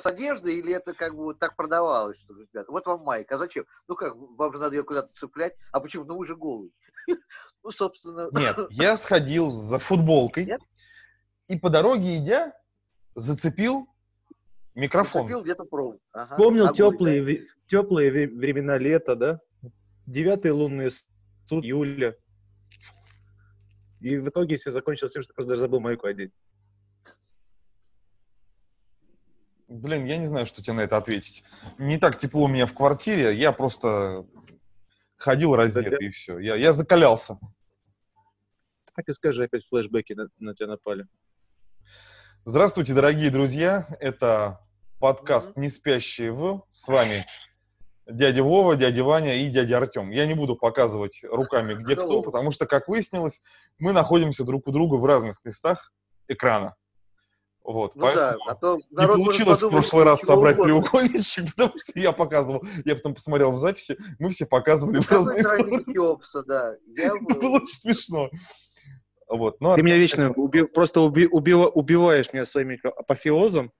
[0.00, 3.38] с одеждой или это как бы вот так продавалось, что, ребята, вот вам майка, а
[3.38, 3.64] зачем?
[3.88, 6.04] Ну как, вам же надо ее куда-то цеплять, а почему?
[6.04, 6.72] Ну вы же голый.
[7.62, 8.30] Ну, собственно...
[8.38, 10.62] Нет, я сходил за футболкой Нет?
[11.46, 12.54] и по дороге идя
[13.14, 13.86] зацепил
[14.74, 15.22] микрофон.
[15.22, 15.98] Зацепил где-то провод.
[16.12, 19.40] Ага, Вспомнил огонь, теплые, теплые времена лета, да?
[20.06, 20.88] Девятые лунные
[21.44, 22.16] сутки июля.
[24.00, 26.32] И в итоге все закончилось тем, что просто даже забыл майку одеть.
[29.70, 31.44] Блин, я не знаю, что тебе на это ответить.
[31.78, 34.26] Не так тепло у меня в квартире, я просто
[35.16, 36.40] ходил раздетый и все.
[36.40, 37.38] Я, я закалялся.
[38.96, 41.06] Так и скажи, опять флешбеки на, на тебя напали.
[42.44, 43.86] Здравствуйте, дорогие друзья.
[44.00, 44.58] Это
[44.98, 46.66] подкаст «Не спящие в».
[46.70, 47.24] С вами
[48.08, 50.10] дядя Вова, дядя Ваня и дядя Артем.
[50.10, 53.40] Я не буду показывать руками, где кто, потому что, как выяснилось,
[53.78, 55.92] мы находимся друг у друга в разных местах
[56.26, 56.74] экрана.
[57.62, 57.94] Вот.
[57.94, 60.82] Ну да, а то не получилось в подумать, прошлый раз собрать угодно.
[60.82, 65.10] треугольничек, потому что я показывал, я потом посмотрел в записи, мы все показывали Ну, в
[65.10, 65.84] разные стороны.
[65.84, 66.74] Кеопса, да.
[66.96, 67.40] Я Это был.
[67.40, 68.30] было очень смешно.
[69.28, 69.60] Вот.
[69.60, 73.70] Ну, Ты а- меня вечно уби- просто уби- убива- убиваешь меня своими апофеозом,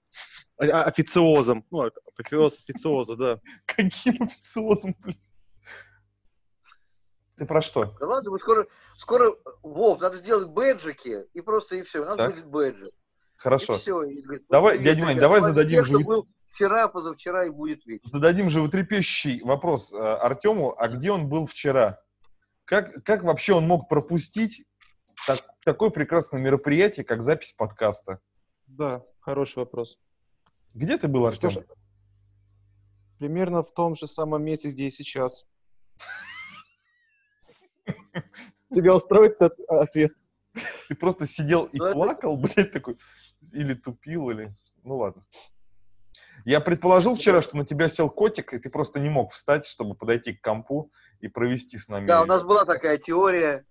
[0.57, 1.65] а- а- официозом.
[1.71, 3.39] Ну, апофеоз, официоза, да.
[3.65, 5.19] Каким официозом, блин.
[7.37, 7.95] Ты про что?
[7.99, 8.67] Да ладно, мы скоро,
[8.97, 9.33] скоро,
[9.63, 12.31] Вов, надо сделать бэджики, и просто и все, у нас Так.
[12.35, 12.91] будет бэджи.
[13.41, 13.73] Хорошо.
[13.75, 14.03] И все.
[14.03, 18.07] И, говорит, Давай, привет, дядя Вань, давай зададим живо- был вчера, позавчера и будет вечер.
[18.07, 21.99] Зададим животрепещущий вопрос э, Артему, а где он был вчера?
[22.65, 24.63] Как, как вообще он мог пропустить
[25.25, 28.19] так- такое прекрасное мероприятие, как запись подкаста?
[28.67, 29.97] Да, хороший вопрос.
[30.75, 31.63] Где ты был, Что Артем?
[31.63, 31.65] ж,
[33.17, 35.47] примерно в том же самом месте, где и сейчас.
[38.73, 40.11] Тебя устроит этот ответ?
[40.89, 42.97] Ты просто сидел и Ну, плакал, блядь, такой,
[43.53, 44.51] или тупил, или...
[44.83, 45.23] Ну ладно.
[46.43, 49.93] Я предположил вчера, что на тебя сел котик, и ты просто не мог встать, чтобы
[49.95, 52.07] подойти к компу и провести с нами.
[52.07, 53.63] Да, у нас была такая теория.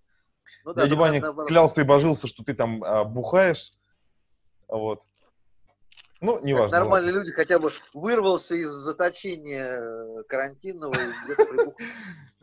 [0.65, 1.49] Ну да, Дядя Ваня наоборот.
[1.49, 3.72] клялся и божился, что ты там а, бухаешь.
[4.69, 5.03] Вот.
[6.21, 6.78] Ну, Как неважно.
[6.78, 11.75] нормальные люди хотя бы вырвался из заточения э, карантинного и где-то прибух.
[11.81, 11.87] ладно.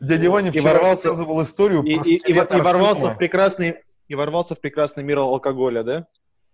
[0.00, 4.60] Дядя Ваня И вчера ворвался- рассказывал историю И, и- ворвался в прекрасный и ворвался в
[4.60, 6.06] прекрасный мир алкоголя, да?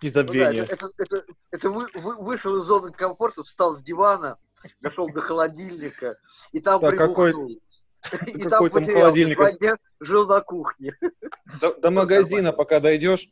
[0.04, 3.82] И Ну да, это, это, это- это вы- вы- вышел из зоны комфорта, встал с
[3.82, 4.38] дивана,
[4.80, 6.18] дошел до холодильника,
[6.52, 7.60] и там Так, какой-.
[8.26, 9.34] И какой там потерялся.
[9.34, 10.94] Два дня жил на кухне.
[11.60, 13.30] До, до магазина, пока дойдешь.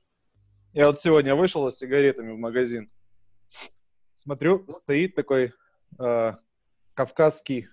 [0.73, 2.91] Я вот сегодня вышел с сигаретами в магазин.
[4.15, 5.53] Смотрю, стоит такой
[5.99, 6.33] э,
[6.95, 7.69] кавказский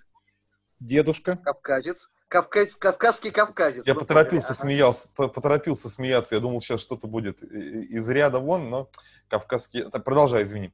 [0.82, 1.38] дедушка.
[1.38, 2.10] Кавказец.
[2.30, 3.86] Кавказ, кавказский кавказец.
[3.88, 4.62] Я поторопился, говоря.
[4.62, 6.36] смеялся, по- поторопился смеяться.
[6.36, 8.90] Я думал, сейчас что-то будет из ряда вон, но
[9.28, 9.90] кавказский...
[9.90, 10.72] Так, продолжай, извини.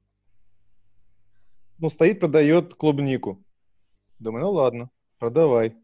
[1.77, 3.41] Ну, стоит, продает клубнику.
[4.19, 5.77] Думаю, ну ладно, продавай.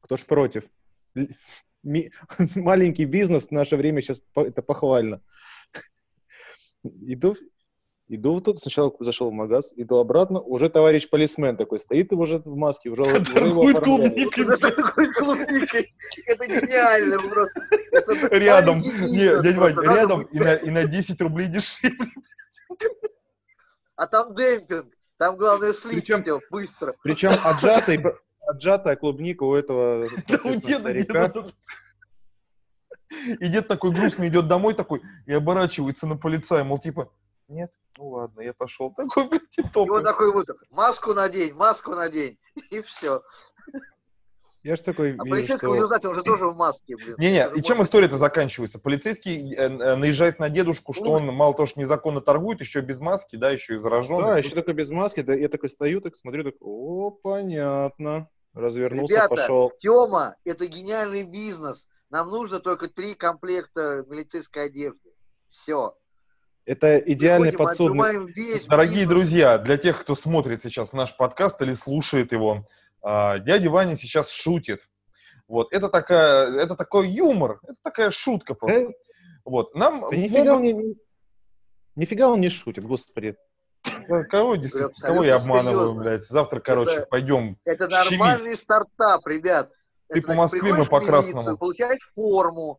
[0.00, 0.64] Кто ж против?
[1.84, 2.10] Ми-
[2.56, 5.22] Маленький бизнес в наше время сейчас это похвально.
[6.82, 7.36] Иду,
[8.08, 12.38] иду тут, сначала зашел в магаз, иду обратно, уже товарищ полисмен такой стоит, и уже
[12.38, 14.44] в маске, уже, уже его клубникой,
[15.14, 15.94] клубникой.
[16.26, 17.62] Это гениально просто.
[18.30, 18.78] Рядом.
[18.78, 19.90] маленький Не, бизнес дядя Вань, просто.
[19.90, 21.96] Надо рядом и на, и на 10 рублей дешевле.
[23.96, 24.86] А там демпинг.
[25.18, 26.10] Там главное слить
[26.50, 26.94] быстро.
[27.02, 28.00] Причем отжатый,
[28.46, 31.28] отжатая клубника у этого Да у соответственно, деда, старика.
[31.28, 31.52] деда.
[33.40, 37.10] И дед такой грустный идет домой такой и оборачивается на полицая, мол, типа,
[37.48, 38.92] нет, ну ладно, я пошел.
[38.94, 40.04] Такой, блядь, и И он топает.
[40.04, 42.38] такой вот, маску надень, маску надень.
[42.70, 43.22] И все.
[44.62, 45.84] Я ж такой А вижу, полицейского не что...
[45.84, 47.14] узнать, он же тоже в маске, блин.
[47.18, 48.78] Не-не, и чем история-то заканчивается?
[48.78, 53.00] Полицейский э, э, наезжает на дедушку, что он мало того, что незаконно торгует, еще без
[53.00, 54.24] маски, да, еще и зараженный.
[54.24, 58.28] Да, еще такой без маски, да, я такой стою, так смотрю, так, о, понятно.
[58.52, 59.72] Развернулся, Ребята, пошел.
[59.78, 61.86] Тема, это гениальный бизнес.
[62.10, 65.10] Нам нужно только три комплекта милицейской одежды.
[65.50, 65.96] Все.
[66.68, 68.26] Это идеальный подсудный.
[68.30, 69.08] весь Дорогие бизнес.
[69.08, 72.66] друзья, для тех, кто смотрит сейчас наш подкаст или слушает его,
[73.00, 74.86] а, дядя Ваня сейчас шутит.
[75.46, 78.80] Вот, это такая, это такой юмор, это такая шутка просто.
[78.80, 78.88] Э,
[79.46, 80.94] Вот, нам да нифига он не...
[81.96, 83.36] Нифига он не шутит, господи.
[84.06, 84.56] Да, Кого,
[85.00, 86.02] кого я обманываю, серьезно.
[86.02, 86.24] блядь?
[86.24, 87.56] Завтра, короче, Это- пойдем.
[87.64, 89.70] Это нормальный стартап, ребят.
[90.10, 91.38] Ты Это по Москве, мы по Красному.
[91.38, 92.78] милицию, Получаешь форму,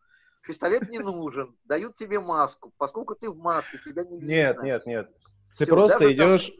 [0.50, 2.74] пистолет не нужен, дают тебе маску.
[2.80, 4.28] Поскольку ты в маске, тебя не видно.
[4.31, 5.10] Нет, нет, нет.
[5.56, 6.51] Ты Всё, просто даже там- идешь,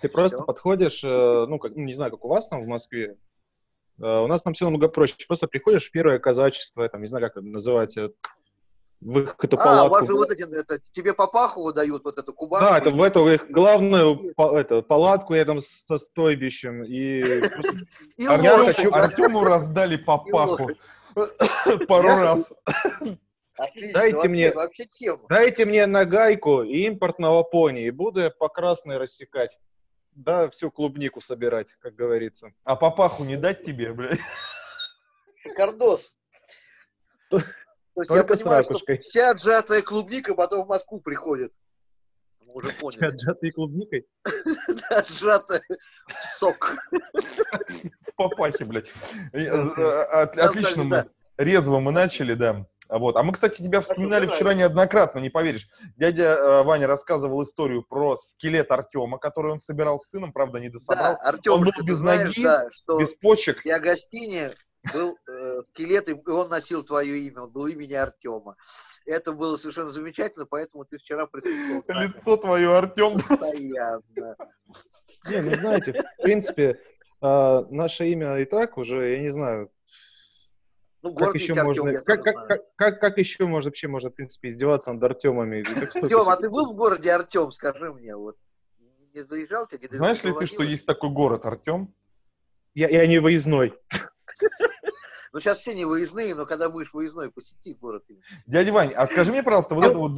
[0.00, 0.44] ты просто Всё.
[0.44, 3.16] подходишь, э, ну, как, ну, не знаю, как у вас там в Москве.
[4.02, 5.14] Э, У нас там все намного проще.
[5.28, 8.10] Просто приходишь в первое казачество, там, не знаю, как это называть, э,
[9.00, 10.06] в их эту А, у вас палатку.
[10.08, 12.66] же вот эти, это, тебе папаху дают, вот эту кубанку.
[12.70, 16.82] Да, это в эту их главную па- это, палатку рядом со стойбищем.
[16.82, 17.22] И
[17.62, 18.90] просто И А лошадь, хочу-?
[18.92, 20.70] Артему раздали по паху
[21.88, 22.52] пару Я- раз.
[23.58, 25.26] Отлично, Дайте вообще- мне- Вообще тема.
[25.28, 29.58] дайте мне нагайку и импортного пони, и буду я по красной рассекать.
[30.12, 32.52] Да, всю клубнику собирать, как говорится.
[32.64, 34.18] А по паху не дать тебе, блядь?
[35.56, 36.14] Кардос.
[37.28, 37.42] То-
[38.08, 38.98] только с понимаю, ракушкой.
[39.02, 41.52] Вся отжатая клубника потом в Москву приходит.
[42.40, 43.04] Мы уже поняли.
[43.04, 44.06] Отжатой клубникой.
[44.68, 45.62] Да, Отжатая
[46.40, 46.74] сок.
[47.22, 48.90] В папахе, блядь.
[49.32, 51.04] Да, Да, Отлично да,
[51.38, 51.44] мы.
[51.44, 52.66] Резво мы начали, да.
[52.88, 53.16] А Вот.
[53.16, 55.68] А мы, кстати, тебя вспоминали вчера неоднократно, не поверишь.
[55.96, 60.68] Дядя э, Ваня рассказывал историю про скелет Артема, который он собирал с сыном, правда, не
[60.68, 61.16] Да, дособрал.
[61.22, 63.62] Артем, Он был без знаешь, ноги, да, что Без почек.
[63.62, 64.50] в Ягостине
[64.92, 68.56] был э, скелет, и он носил твое имя, он был имени Артема.
[69.06, 73.18] Это было совершенно замечательно, поэтому ты вчера присутствовал Лицо твое, Артем.
[73.28, 74.36] постоянно.
[75.28, 76.80] Не, ну знаете, в принципе,
[77.20, 79.70] а, наше имя и так уже, я не знаю,
[81.02, 83.88] Ну, как город еще ведь Артем, можно, как, как, как, как, как еще можно вообще
[83.88, 85.64] можно, в принципе, издеваться над Артемами?
[86.08, 88.36] Тём, а ты был в городе Артем, скажи мне, вот.
[89.12, 89.88] Не заезжал тебе?
[89.90, 91.92] Знаешь ли ты, что есть такой город, Артем?
[92.74, 93.74] Я, я не выездной.
[95.32, 98.02] Ну, сейчас все не выездные, но когда будешь выездной, посети город.
[98.46, 100.14] Дядя Вань, а скажи мне, пожалуйста, вот эта вот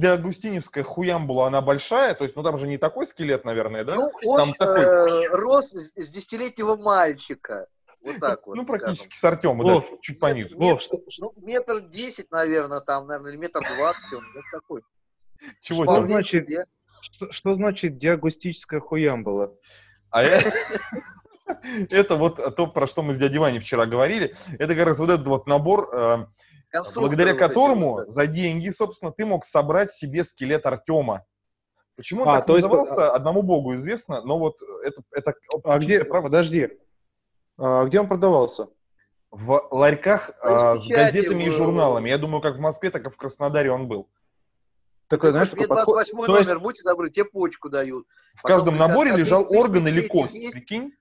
[0.00, 2.14] Деагустиневская хуямбула, она большая?
[2.14, 3.94] То есть, ну там же не такой скелет, наверное, да?
[3.94, 7.66] Ну, Там он такой, э, рос с десятилетнего мальчика.
[8.04, 8.56] Вот так вот.
[8.56, 10.56] ну, практически с Артема, да, чуть пониже.
[10.56, 14.82] Нет, Вов, что, Ну, метр десять, наверное, там, наверное, или метр двадцать он, вот такой.
[15.60, 16.48] Чего Что значит-
[17.02, 19.54] что, что значит диагустическая хуямбала?
[20.10, 20.42] А я-
[21.90, 24.34] это вот то, про что мы с дядей Ваней вчера говорили.
[24.58, 26.26] Это как раз вот этот вот набор, э,
[26.94, 31.24] благодаря которому за деньги, собственно, ты мог собрать себе скелет Артема.
[31.96, 35.78] Почему он А, так то есть- назывался, одному богу известно, но вот это, это А
[35.78, 36.28] где, правда.
[36.28, 36.68] подожди,
[37.58, 38.68] а где он продавался?
[39.30, 42.08] В ларьках а, с газетами и в- журналами.
[42.08, 44.08] Я думаю, как в Москве, так и в Краснодаре он был.
[45.08, 45.94] Такой, знаешь, такой подход.
[45.96, 48.06] 28 То есть- номер, будьте добры, тебе почку дают.
[48.36, 50.34] В Потом каждом наборе а лежал орган или кость.
[50.34, 50.52] есть?
[50.54, 50.92] Прикинь?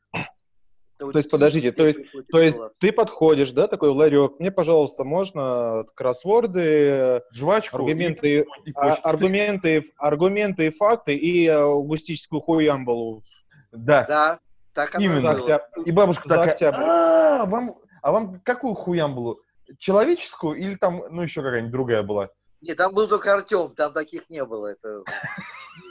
[0.99, 1.99] То есть, подождите, то есть-
[2.29, 8.71] То есть ты подходишь, да, такой в ларек, мне, пожалуйста, можно кроссворды, Жвачку аргументы, и
[8.75, 13.23] а- аргументы, аргументы и факты и э, густическую хуямбалу.
[13.71, 14.05] Да.
[14.07, 14.39] Да,
[14.73, 15.33] так оно Именно.
[15.35, 15.61] было.
[15.85, 16.81] И бабушка За такая, октябрь.
[16.83, 19.39] а, вам, а вам какую хуямбулу?
[19.77, 22.29] Человеческую или там, ну, еще какая-нибудь другая была?
[22.61, 24.67] Нет, там был только Артем, там таких не было.
[24.67, 25.03] Это...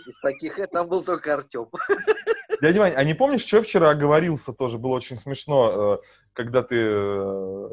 [0.07, 1.69] Из таких, э, там был только Артем.
[2.61, 4.79] Дядя Вань, а не помнишь, что вчера оговорился тоже?
[4.79, 7.69] Было очень смешно, э, когда ты э,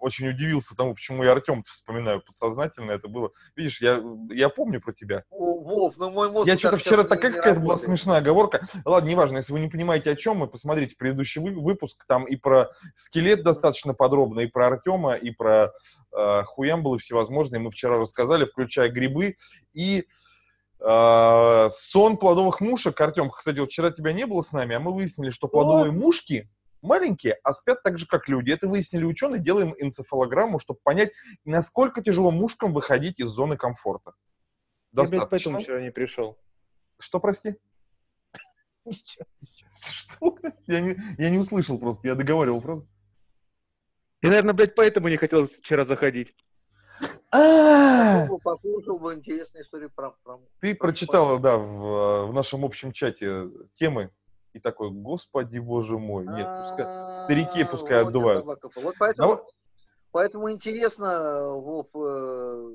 [0.00, 2.90] очень удивился тому, почему я Артем вспоминаю подсознательно.
[2.90, 3.30] Это было...
[3.54, 5.24] Видишь, я, я помню про тебя.
[5.30, 6.46] О, Вов, ну мой мозг...
[6.48, 8.66] Я что-то вчера такая какая-то была смешная оговорка.
[8.84, 12.04] Ладно, неважно, если вы не понимаете, о чем мы, посмотрите предыдущий вы- выпуск.
[12.08, 15.72] Там и про скелет достаточно подробно, и про Артема, и про
[16.16, 17.60] э, хуямбулы всевозможные.
[17.60, 19.36] Мы вчера рассказали, включая грибы
[19.74, 20.04] и э,
[20.80, 23.00] сон плодовых мушек.
[23.00, 26.48] Артем, кстати, вот вчера тебя не было с нами, а мы выяснили, что плодовые мушки
[26.82, 28.50] маленькие, а спят так же, как люди.
[28.50, 29.40] Это выяснили ученые.
[29.40, 31.12] Делаем энцефалограмму, чтобы понять,
[31.44, 34.12] насколько тяжело мушкам выходить из зоны комфорта.
[34.92, 35.28] Я, блядь, Достаточно.
[35.30, 36.38] поэтому вчера не пришел.
[36.98, 37.56] Что, прости?
[39.80, 40.36] Что?
[40.66, 42.88] Я не, я не услышал просто, я договаривал просто.
[44.22, 46.34] Я, наверное, блядь, поэтому не хотел вчера заходить.
[47.32, 50.14] А, Послушал, бы интересную историю про...
[50.60, 54.10] Ты прочитала, да, в, в нашем общем чате темы
[54.52, 58.58] и такой, господи, боже мой, нет, пускай, старики пускай А, вот отдуваются.
[58.74, 58.96] Вот
[60.10, 62.74] поэтому, интересно, Вов, э,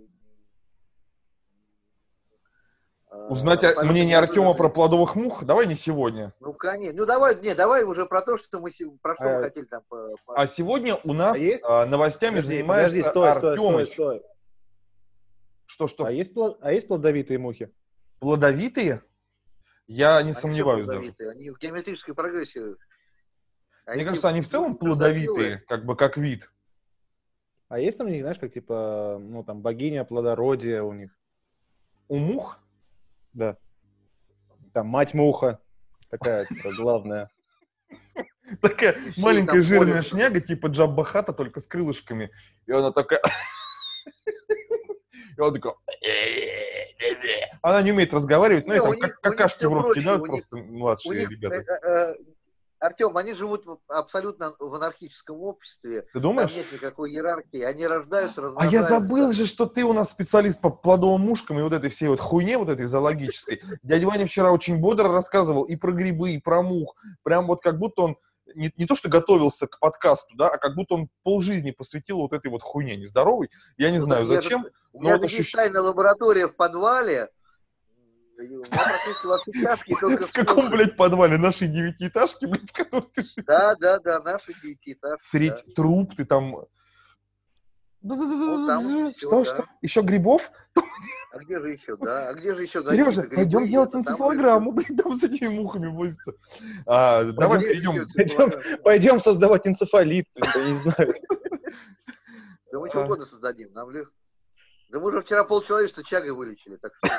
[3.11, 6.33] э, Узнать абсолютно мнение Артема про плодовых мух, давай не сегодня.
[6.39, 6.97] Ну, конечно.
[6.97, 8.69] Ну, давай, не, давай уже про то, что мы,
[9.01, 9.83] про что А- мы хотели там.
[9.89, 11.63] по- по- А сегодня у нас А есть?
[11.67, 13.87] а, новостями Подожди, занимается подожди, стой, стой, Артемыч.
[13.91, 14.19] стой, стой.
[14.19, 14.34] Что,
[15.65, 17.71] что, А есть, плод- а есть плодовитые мухи?
[18.19, 19.01] плодовитые?
[19.87, 20.99] Я не Они сомневаюсь даже.
[20.99, 22.75] плодовитые, Они в геометрической прогрессии.
[23.87, 26.51] Мне кажется, они в целом плодовитые, как бы как вид.
[27.67, 31.11] А есть там у них, знаешь, как типа, ну там богиня плодородия у них?
[32.07, 32.59] У мух
[33.33, 33.57] Да.
[34.73, 35.59] Там мать муха.
[36.09, 37.29] Такая типа, главная.
[38.61, 42.31] Такая маленькая жирная шняга, типа Джабба Хата, только с крылышками.
[42.67, 43.21] И она такая...
[45.37, 45.73] И он такой...
[47.61, 51.55] Она не умеет разговаривать, ну и там как- какашки в рот кидают просто младшие ребята.
[51.55, 52.15] э, э,
[52.79, 56.01] Артем, они живут абсолютно в анархическом обществе.
[56.01, 56.55] Ты Там думаешь?
[56.55, 57.61] нет никакой иерархии.
[57.61, 58.89] Они рождаются, А я размножаются.
[58.91, 62.19] забыл же, что ты у нас специалист по плодовым мушкам и вот этой всей вот
[62.19, 63.61] хуйне, вот этой зоологической.
[63.81, 66.95] Дядя Ваня вчера очень бодро рассказывал и про грибы, и про мух.
[67.23, 68.17] Прям вот как будто он
[68.55, 72.33] не, не то, что готовился к подкасту, да, а как будто он полжизни посвятил вот
[72.33, 73.49] этой вот хуйне нездоровой.
[73.77, 74.65] Я не Ну, знаю, же- зачем.
[74.93, 77.29] У меня есть ощущ- тайная лаборатория в подвале.
[78.37, 83.45] В каком, блядь, подвале нашей девятиэтажки, блядь, в которой ты живешь?
[83.45, 85.25] Да, да, да, наши девятиэтажки.
[85.25, 85.73] Средь да.
[85.75, 86.65] труп, ты там...
[89.17, 89.65] Что, что?
[89.81, 90.51] Еще грибов?
[91.31, 92.29] А где же еще, да?
[92.29, 96.33] А где же еще Сережа, пойдем делать энцефалограмму, блин, там с этими мухами возится.
[96.85, 98.07] Давай перейдем.
[98.83, 99.19] Пойдем.
[99.19, 101.13] создавать энцефалит, не знаю.
[102.71, 103.03] Да мы А.
[103.03, 104.11] угодно создадим, нам легко.
[104.89, 107.09] Да мы же вчера полчеловечества чагой вылечили, так что...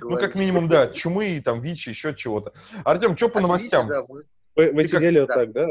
[0.00, 2.52] Ну, как минимум, да, чумы, там, ВИЧ, еще чего-то.
[2.84, 3.88] Артем, что по новостям?
[4.54, 5.68] Вы, сидели вот так, да?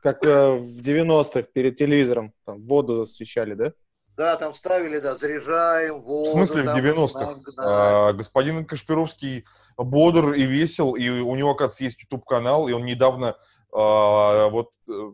[0.00, 3.72] Как э, в 90-х перед телевизором, там, воду освещали, да?
[4.16, 6.32] Да, там ставили, да, заряжаем В воду.
[6.32, 7.20] смысле, в там 90-х?
[7.26, 7.56] нам гнать.
[7.58, 13.36] А, господин Кашпировский бодр и весел, и у него, оказывается, есть YouTube-канал, и он недавно
[13.72, 15.12] а, вот э,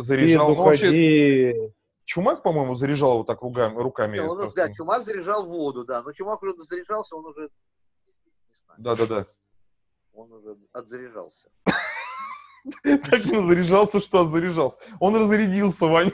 [0.00, 0.48] заряжал...
[0.48, 1.70] Пизду Ну, вообще.
[2.06, 3.76] Чумак, по-моему, заряжал вот так руками.
[3.78, 4.66] руками Не, он, просто.
[4.68, 6.02] да, Чумак заряжал воду, да.
[6.02, 7.48] Но Чумак уже заряжался, он уже...
[8.78, 9.26] Да-да-да.
[10.12, 11.48] Он уже отзаряжался.
[12.82, 14.78] Так он заряжался, что он заряжался.
[15.00, 16.12] Он разрядился, Вань.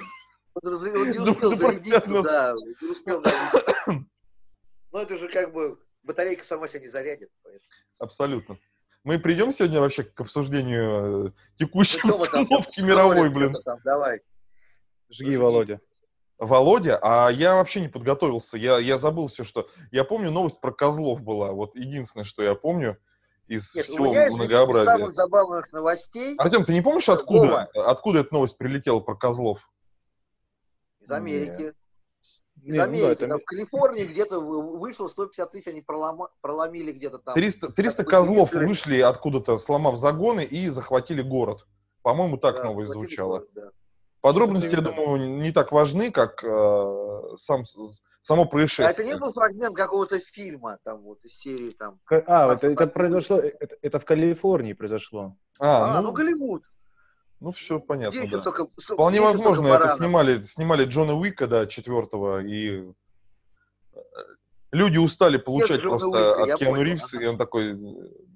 [0.63, 0.73] Он,
[1.11, 2.23] не Да- успел да зарядиться, нас.
[2.25, 2.55] да.
[2.83, 4.05] Не успел зарядиться.
[4.93, 5.79] Но это же как бы...
[6.03, 7.29] Батарейка сама себя не зарядит.
[7.43, 7.65] поэтому.
[7.99, 8.59] Абсолютно.
[9.05, 13.55] Мы придем сегодня вообще к обсуждению э, текущей Ну, там обстановки мировой, блин.
[13.65, 14.21] там, Давай.
[15.11, 15.81] Жги, Володя.
[16.39, 18.57] Володя, а я вообще не подготовился.
[18.57, 19.69] Я, я забыл все, что...
[19.93, 21.53] Я помню, новость про козлов была.
[21.53, 22.97] Вот единственное, что я помню
[23.51, 24.91] из Нет, у всего меня из многообразия.
[24.93, 29.59] самых забавных новостей Артем, ты не помнишь, откуда, откуда эта новость прилетела про козлов?
[31.01, 31.75] из Америки.
[32.23, 33.23] Из Не, ну да, Америки.
[33.25, 37.35] это- в Калифорнии где-то вы- вышло 150 тысяч, они пролома- проломили где-то там.
[37.35, 41.67] 300, 300 Как козлов бы, вышли откуда-то, сломав загоны, и захватили город.
[42.03, 43.39] По-моему, так Да, новость звучала.
[43.39, 43.71] город, да.
[44.21, 47.65] Подробности, я думаю, не так важны, как э, сам,
[48.23, 49.07] само А это происшествие.
[49.09, 51.99] не был фрагмент какого-то фильма, там вот из серии там.
[52.09, 55.37] А, это, это произошло, это, это в Калифорнии произошло.
[55.59, 56.63] А, А, ну, ну Голливуд.
[57.41, 58.43] ну все понятно, еще да.
[58.43, 62.85] только, Вполне возможно, только это снимали, снимали Джона Уика, да, четвертого, и
[64.73, 67.23] люди устали получать Джона просто Уика, от Киану понял, Ривз, ага.
[67.23, 67.77] и он такой,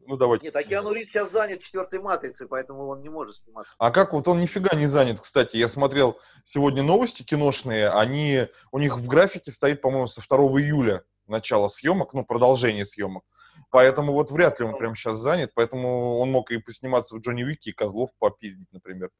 [0.06, 0.46] ну давайте.
[0.46, 3.72] Нет, а Киану Ривз сейчас занят четвертой матрицей, поэтому он не может сниматься.
[3.78, 5.56] А как вот он нифига не занят, кстати.
[5.56, 11.04] Я смотрел сегодня новости киношные, они, у них в графике стоит, по-моему, со 2 июля
[11.26, 13.24] начало съемок, ну, продолжение съемок.
[13.70, 17.44] Поэтому вот вряд ли он прямо сейчас занят, поэтому он мог и посниматься в Джонни
[17.44, 19.10] Уике, и Козлов попиздить, например,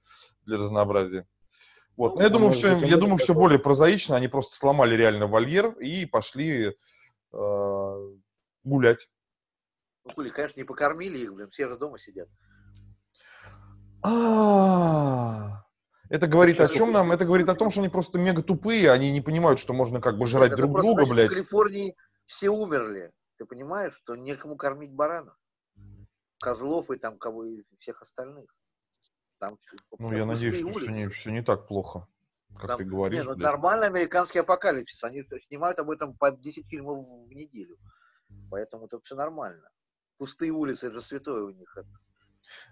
[0.44, 1.26] для разнообразия.
[1.96, 2.16] Вот.
[2.16, 4.16] Ну, я думаю, все, я думаю, все более прозаично.
[4.16, 6.74] Они просто сломали реально вольер и пошли
[7.32, 8.12] э,
[8.64, 9.08] гулять.
[10.04, 12.28] Ну, хули, конечно, не покормили их, блин, все же дома сидят.
[14.02, 15.64] А,
[16.10, 17.10] Это говорит о чем нам?
[17.10, 20.18] Это говорит о том, что они просто мега тупые, они не понимают, что можно как
[20.18, 21.30] бы жрать Нет, друг друга, блядь.
[21.30, 21.96] В Калифорнии
[22.26, 23.12] все умерли.
[23.38, 25.34] Ты понимаешь, что некому кормить баранов.
[26.38, 28.54] Козлов и там кого и всех остальных.
[29.38, 29.58] Там,
[29.98, 32.06] Ну, я надеюсь, что все не, все не так плохо,
[32.54, 33.24] как Там- ты говоришь.
[33.24, 35.02] Не, ну, нормальный американский апокалипсис.
[35.02, 37.78] Они снимают об этом по 10 фильмов в неделю.
[38.50, 39.68] Поэтому это все нормально.
[40.18, 41.76] Пустые улицы, это же святое у них.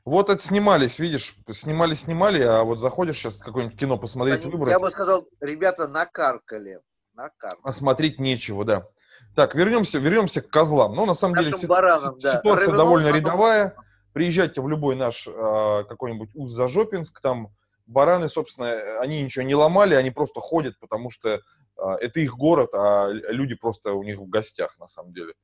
[0.04, 4.72] Вот это снимались, видишь, снимали, снимали, а вот заходишь сейчас какое-нибудь кино посмотреть, Они- выбрать,
[4.72, 6.80] я бы сказал, ребята накаркали.
[7.14, 7.60] Накаркали.
[7.64, 8.86] а смотреть нечего, да.
[9.34, 10.94] Так, вернемся, вернемся к козлам.
[10.94, 12.38] Ну, на самом деле, Нашим си- баранам, да.
[12.38, 13.76] ситуация Ревелон, довольно оно- рядовая.
[14.12, 17.48] Приезжайте в любой наш а, какой-нибудь уз-Зажопинск, там
[17.86, 21.40] бараны, собственно, они ничего не ломали, они просто ходят, потому что
[21.76, 25.34] а, это их город, а люди просто у них в гостях, на самом деле.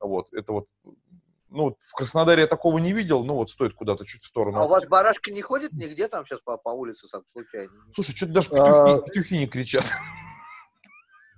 [0.00, 0.66] Вот, это вот,
[1.50, 4.58] ну, вот в Краснодаре я такого не видел, ну, вот стоит куда-то чуть в сторону.
[4.58, 7.72] А у вас барашка не ходит нигде там сейчас по, по улице сам случайно?
[7.94, 9.84] Слушай, что-то даже А, петухи, петухи не кричат.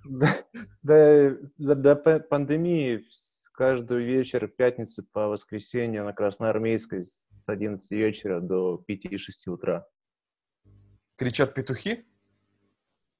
[0.05, 0.35] Да,
[0.81, 3.05] да, за- до па- пандемии
[3.53, 9.17] каждый вечер, пятницы по воскресенье на Красноармейской с 11 вечера до 5-6
[9.47, 9.87] утра.
[11.15, 12.05] Кричат петухи?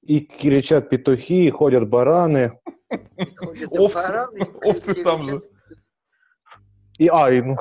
[0.02, 2.60] И кричат петухи, и ходят бараны.
[3.38, 5.42] Ходят Овцы, бараны, овцы там же.
[6.98, 7.56] И, а, и, ну,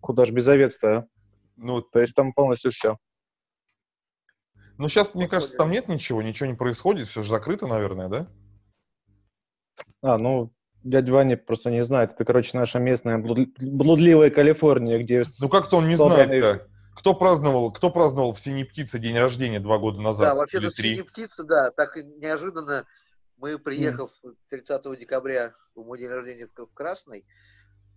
[0.00, 1.06] куда ж без овец-то, а?
[1.56, 2.98] Ну, То есть там полностью все.
[4.76, 8.28] ну, сейчас, мне кажется, там нет ничего, ничего не происходит, все же закрыто, наверное, да?
[10.02, 10.52] А, ну,
[10.82, 12.12] дядя Ваня просто не знает.
[12.12, 15.24] Это, короче, наша местная блуд- блудливая Калифорния, где...
[15.40, 16.66] Ну как-то он не знает, да.
[16.94, 20.28] Кто праздновал, кто праздновал в Синей Птице день рождения два года назад?
[20.28, 20.74] Да, вообще-то или в?
[20.74, 22.86] «Синей птице», да, так неожиданно
[23.36, 24.10] мы, приехав
[24.48, 27.26] 30 декабря в мой день рождения в, в Красный,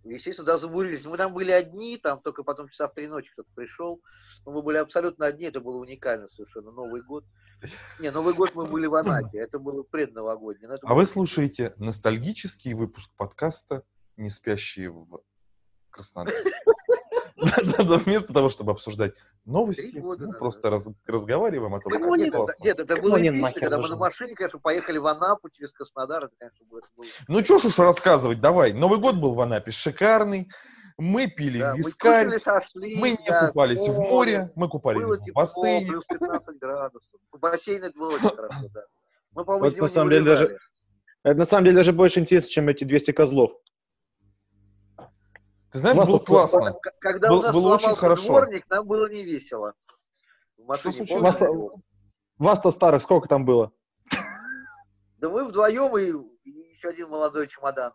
[0.04, 1.04] естественно, да, забурились.
[1.04, 4.00] Мы там были одни, там только потом часа в три ночи кто-то пришел.
[4.46, 6.70] Но мы были абсолютно одни, это было уникально совершенно.
[6.72, 7.24] Новый год.
[7.98, 10.68] Не, Новый год мы были в Анапе, это было предновогоднее.
[10.68, 13.82] но это А было- вы слушаете ностальгический выпуск подкаста
[14.16, 15.20] «Не спящие в
[15.90, 16.38] Краснодаре».
[18.06, 20.38] Вместо того, чтобы обсуждать новости, года мы назад.
[20.40, 22.64] просто раз- разговариваем о том, Нет, как нет, это, классно.
[22.64, 26.34] нет, это было Ну, когда мы на машине, конечно, поехали в Анапу через Краснодар, это,
[26.38, 26.80] конечно, было,
[27.28, 28.72] Ну, что ж уж рассказывать, давай.
[28.72, 30.48] Новый год был в Анапе шикарный.
[30.98, 35.02] Мы пили Да, мы вискарь, кушали шашлык, мы не да, купались в море, мы купались
[35.02, 35.86] Было в тепло, бассейне.
[35.86, 37.12] плюс 15 градусов.
[37.32, 38.82] В бассейне это было очень хорошо, да.
[39.32, 40.58] Мы, по-моему, Вот на самом деле даже-.
[41.22, 43.52] Это на самом деле даже больше интересно, чем эти 200 козлов.
[45.70, 46.74] Ты знаешь, было тут классно.
[46.98, 48.26] Когда Был- у нас было очень хорошо.
[48.28, 49.74] дворник, нам было не весело.
[50.66, 51.38] Помните Вас-?
[52.38, 53.72] Вас-то старых сколько там было?
[55.18, 56.12] Да мы вдвоем и
[56.72, 57.92] еще один молодой чемодан.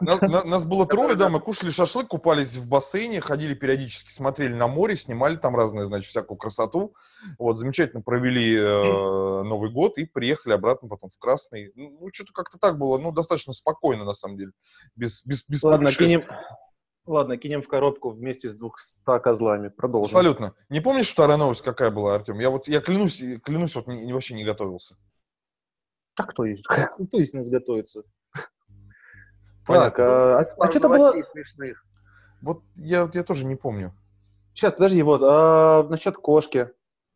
[0.00, 4.52] Нас, на- нас было трое, да, мы кушали шашлык, купались в бассейне, ходили периодически, смотрели
[4.52, 6.94] на море, снимали там разные, значит, всякую красоту.
[7.38, 8.62] Вот, замечательно провели э,
[9.42, 11.72] Новый год и приехали обратно потом в Красный.
[11.74, 14.52] Ну, что-то как-то так было, ну, достаточно спокойно, на самом деле,
[14.96, 16.24] без, без, без Ладно, кинем...
[17.06, 19.68] Ладно, кинем в коробку вместе с 200 козлами.
[19.68, 20.14] Продолжим.
[20.16, 20.54] Абсолютно.
[20.68, 22.38] Не помнишь вторая новость, какая была, Артем?
[22.38, 24.96] Я вот, я клянусь, клянусь, вот не- вообще не готовился.
[26.16, 26.66] А кто есть?
[27.08, 28.02] Кто из нас готовится?
[29.66, 29.90] Понятно.
[29.90, 31.10] Так, а, а- а Пару что-то было...
[31.32, 31.84] смешных.
[32.42, 33.94] Вот я, я тоже не помню.
[34.54, 36.70] Сейчас, подожди, вот, а, насчет кошки.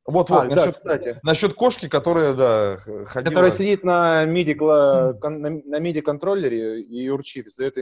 [0.07, 1.19] Вот, А, вот, да, насчет, кстати.
[1.23, 3.31] насчет кошки, которая, да, ходила...
[3.31, 7.77] Которая сидит на MIDI, кон- на, MIDI контроллере и урчит, издает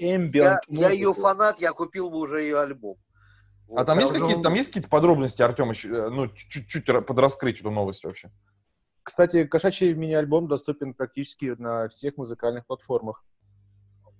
[0.00, 2.96] ambient Я, я ее фанат, я купил бы уже ее альбом.
[3.68, 6.88] А Вот, там я есть какие-то, там есть какие-то подробности, Артем, еще, э, ну, чуть-чуть
[6.88, 8.30] ра- подраскрыть эту новость вообще?
[9.04, 13.22] Кстати, кошачий мини-альбом доступен практически на всех музыкальных платформах.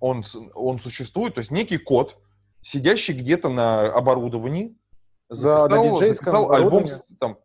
[0.05, 2.17] Он, он существует, то есть некий кот,
[2.61, 4.77] сидящий где-то на оборудовании,
[5.29, 6.85] Да, записал, на записал альбом
[7.19, 7.39] там,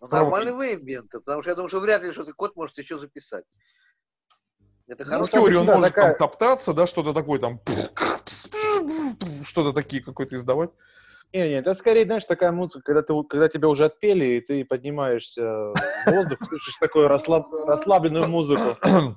[0.00, 3.44] Ну, нормальный веймбент, потому что я думаю, что вряд ли что-то кот может еще записать.
[4.86, 5.32] Это ну, в хорошо.
[5.32, 7.60] теории он может такая- там топтаться, да, что-то такое там,
[9.44, 10.70] что-то такие какое-то издавать.
[11.32, 14.64] Не, не, это скорее, знаешь, такая музыка, когда, ты, когда тебя уже отпели, и ты
[14.64, 15.74] поднимаешься в
[16.06, 18.78] воздух, слышишь такую расслаб- расслабленную музыку.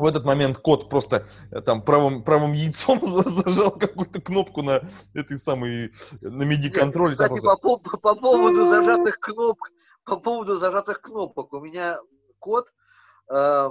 [0.00, 4.82] В этот момент кот просто э, там правым, правым яйцом за- зажал какую-то кнопку на
[5.12, 6.42] этой самой, на
[6.78, 9.70] там Кстати, по, по- по поводу зажатых кнопок,
[10.04, 11.98] по поводу зажатых кнопок, у меня
[12.38, 12.72] кот
[13.30, 13.70] э,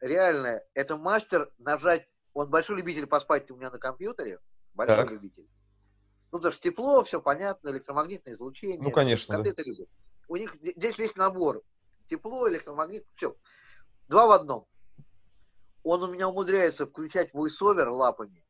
[0.00, 4.40] реально, это мастер нажать, он большой любитель поспать у меня на компьютере,
[4.74, 5.10] большой Так.
[5.12, 5.46] любитель.
[6.32, 8.80] Ну, потому что тепло, все понятно, электромагнитное излучение.
[8.82, 9.50] Ну, конечно, Коты да.
[9.52, 9.88] это любят.
[10.26, 11.62] У них здесь весь набор.
[12.06, 13.34] Тепло, электромагнит, все.
[14.08, 14.66] Два в одном.
[15.84, 18.42] Он у меня умудряется включать voiceover лапами.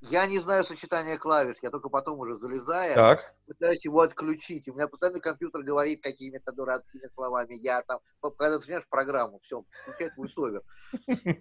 [0.00, 4.68] Я не знаю сочетания клавиш, я только потом уже залезая, Так, пытаюсь его отключить.
[4.68, 7.54] У меня постоянно компьютер говорит какими-то дурацкими словами.
[7.54, 10.62] Я там, когда ты начинаешь программу, все, включает voiceover.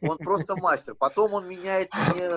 [0.01, 0.95] Он просто мастер.
[0.95, 2.29] Потом он меняет мне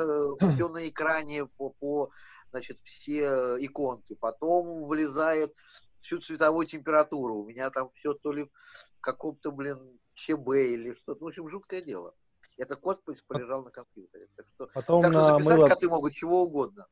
[0.53, 2.11] все на экране по, по
[2.51, 4.15] значит, все э, иконки.
[4.15, 5.55] Потом вылезает
[6.03, 7.37] всю цветовую температуру.
[7.37, 11.25] У меня там все то ли в каком-то, блин, ЧБ или что-то.
[11.25, 12.15] В общем, жуткое дело.
[12.57, 14.29] Это код полежал на компьютере.
[14.37, 16.87] Так что, Потом так что на записать мыло, коты могут чего угодно.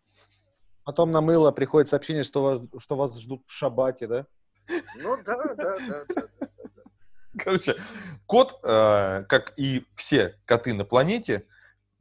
[0.85, 4.27] потом на мыло приходит сообщение, что вас, что вас ждут в шабате, да?
[4.97, 6.29] Ну да, да, да, да.
[6.39, 6.49] да.
[7.39, 7.77] короче,
[8.27, 11.47] кот, э, как и все коты на планете,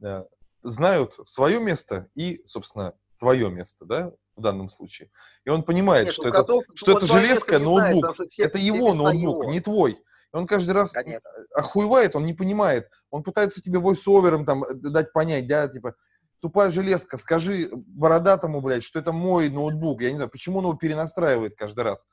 [0.02, 0.24] э,
[0.62, 5.10] знают свое место и, собственно, твое место, да, в данном случае.
[5.44, 8.00] И он понимает, Нет, что, это, котов что это железка, знает, ноутбук.
[8.02, 9.44] потому что все- это все его ноутбук, его.
[9.52, 10.02] не твой.
[10.32, 11.28] И он каждый раз Конечно.
[11.54, 12.88] охуевает, он не понимает.
[13.10, 15.94] Он пытается тебе войсовером там э, дать понять, да, типа,
[16.40, 20.02] тупая железка, скажи бородатому, блядь, что это мой ноутбук.
[20.02, 22.06] Я не знаю, почему он его перенастраивает каждый раз.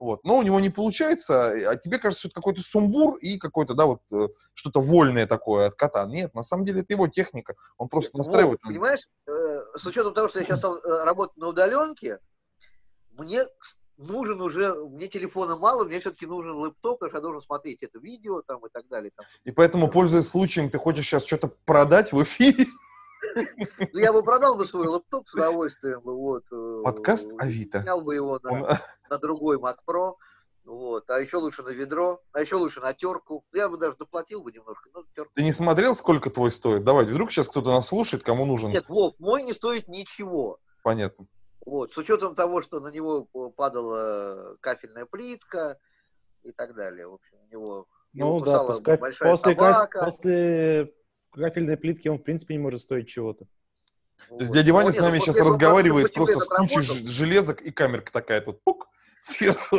[0.00, 0.24] Вот.
[0.24, 3.84] Но у него не получается, а тебе кажется, что это какой-то сумбур и какой-то, да,
[3.84, 6.06] вот э, что-то вольное такое от кота.
[6.06, 7.54] Нет, на самом деле это его техника.
[7.76, 8.62] Он просто настраивает.
[8.62, 12.18] понимаешь, э, с учетом того, что я сейчас стал э, работать на удаленке,
[13.10, 13.44] мне
[14.00, 17.98] нужен уже, мне телефона мало, мне все-таки нужен лэптоп, потому что я должен смотреть это
[17.98, 19.12] видео там и так далее.
[19.14, 19.26] Там.
[19.44, 22.66] И поэтому, пользуясь случаем, ты хочешь сейчас что-то продать в эфире.
[23.92, 26.00] Ну, я бы продал бы свой лэптоп с удовольствием.
[26.02, 27.82] Вот, э, Подкаст Авито.
[27.82, 28.66] Снял бы его на, Он-
[29.10, 30.14] на другой Mac Pro.
[30.64, 31.08] Вот.
[31.10, 33.44] А еще лучше на ведро, а еще лучше на терку.
[33.52, 35.30] Я бы даже доплатил бы немножко, но терку.
[35.34, 36.84] Ты не смотрел, сколько твой стоит?
[36.84, 38.70] Давай, вдруг сейчас кто-то нас слушает, кому нужен.
[38.70, 40.58] Нет, Вов, мой не стоит ничего.
[40.82, 41.26] Понятно.
[41.64, 41.92] Вот.
[41.94, 43.24] С учетом того, что на него
[43.56, 45.78] падала кафельная плитка
[46.42, 47.06] и так далее.
[47.06, 50.04] В общем, у него его Ну да, кусала после, большая после, ка- собака.
[50.04, 50.94] после
[51.32, 53.44] кафельной плитки он, в принципе, не может стоить чего-то.
[54.28, 54.54] То есть Вот.
[54.54, 58.12] дядя Ваня Ну, с нет, нами ну, сейчас разговаривает просто с кучей железок и камерка
[58.12, 58.88] такая тут пук,
[59.20, 59.78] сверху.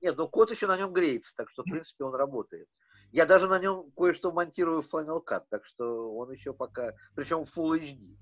[0.00, 2.68] Нет, ну код еще на нем греется, так что, в принципе, он работает.
[3.10, 7.44] Я даже на нем кое-что монтирую в Final Cut, так что он еще пока, причем
[7.46, 8.16] в Full HD.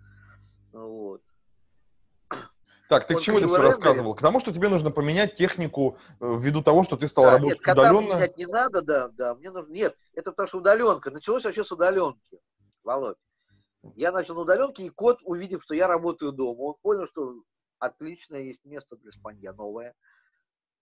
[0.73, 1.23] Вот.
[2.89, 4.15] Так, ты к чему это все рассказывал?
[4.15, 7.59] К тому, что тебе нужно поменять технику э, ввиду того, что ты стал Да, работать
[7.67, 8.15] нет, удаленно.
[8.15, 11.73] менять не надо, да, да, мне нужно, нет, это потому что удаленка, началось вообще с
[11.73, 12.41] удаленки,
[12.85, 13.17] Володь.
[13.95, 17.43] Я начал на удаленке, и кот, увидев, что я работаю дома, он понял, что
[17.79, 19.95] отличное есть место для спанья, новое,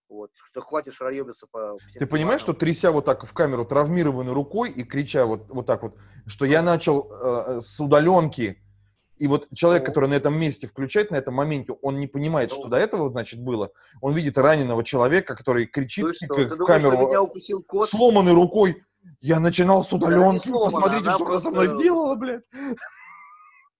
[0.08, 4.32] вот, что хватит шароебиться по всем Ты понимаешь, что тряся вот так в камеру травмированной
[4.32, 8.62] рукой и крича вот, вот так вот, что я начал э, с удаленки,
[9.18, 9.88] и вот человек, Ну.
[9.88, 12.57] который на этом месте включает, на этом моменте, он не понимает, Ну.
[12.57, 13.70] что до этого, значит, было.
[14.00, 17.62] Он видит раненого человека, который кричит Ну и что, ты в думаешь, камеру меня укусил
[17.62, 17.88] кот?
[17.88, 18.83] сломанной рукой.
[19.20, 20.48] Я начинал с удаленки.
[20.48, 22.42] сломана, Посмотрите, она что она со мной сделала, блядь.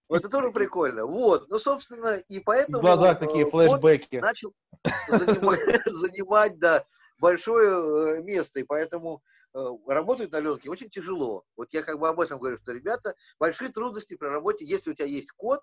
[0.09, 1.07] Вот Это тоже прикольно.
[1.07, 2.81] Вот, ну, собственно, и В поэтому...
[2.81, 4.17] глазах э, такие кот флешбеки.
[4.17, 4.53] начал
[5.09, 6.85] занимать, занимать, да,
[7.19, 9.23] большое э, место, и поэтому
[9.55, 11.45] э, работать на ленке очень тяжело.
[11.57, 14.95] Вот я как бы об этом говорю, что, ребята, большие трудности при работе, если у
[14.95, 15.61] тебя есть код,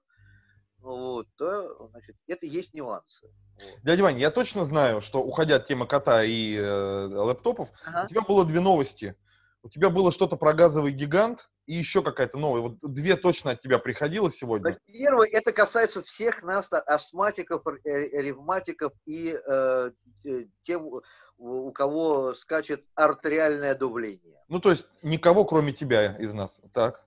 [0.80, 3.28] вот, то, значит, это есть нюансы.
[3.60, 3.80] Вот.
[3.84, 8.08] Дядя Вань, я точно знаю, что уходя от темы кота и э, лэптопов, у Ага.
[8.08, 9.16] тебя было две новости.
[9.62, 12.60] У тебя было что-то про газовый гигант и еще какая-то новая.
[12.62, 14.78] Вот две точно от тебя приходило сегодня.
[14.88, 19.92] Первое, это касается всех нас, а- астматиков, э, э, ревматиков и э,
[20.26, 21.02] э, тем, у-
[21.38, 24.38] у кого скачет артериальное давление.
[24.50, 26.62] Ну, то есть никого, кроме тебя из нас.
[26.74, 27.06] Так.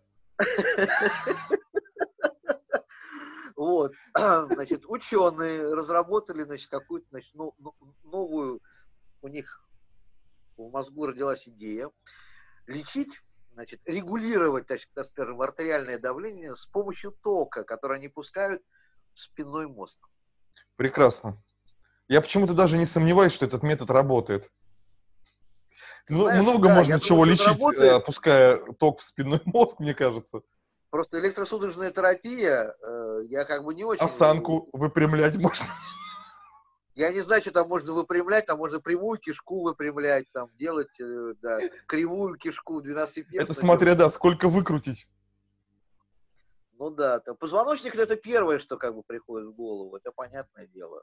[3.57, 8.61] Вот, значит, ученые разработали, значит, какую-то, значит, ну- ну- новую,
[9.21, 9.63] у них
[10.57, 11.91] в мозгу родилась идея
[12.67, 13.21] лечить,
[13.55, 18.63] значит, регулировать, так, скажем, артериальное давление с помощью тока, который они пускают
[19.15, 19.99] в спинной мозг.
[20.77, 21.43] Прекрасно.
[22.09, 24.51] Я почему-то даже не сомневаюсь, что этот метод работает.
[26.09, 27.93] Ну, знаешь, много да, можно чего думаю, лечить, работает.
[27.93, 30.43] э, пуская ток в спинной мозг, мне кажется.
[30.91, 34.05] Просто электросудорожная терапия, э, я как бы не очень...
[34.05, 35.67] Осанку выпрямлять можно.
[36.95, 41.35] Я не знаю, что там можно выпрямлять, там можно прямую кишку выпрямлять, там делать, э,
[41.43, 45.09] да, кривую кишку, 12 Это смотря, да, сколько выкрутить.
[46.79, 51.03] Ну да, там, позвоночник это первое, что как бы приходит в голову, это понятное дело.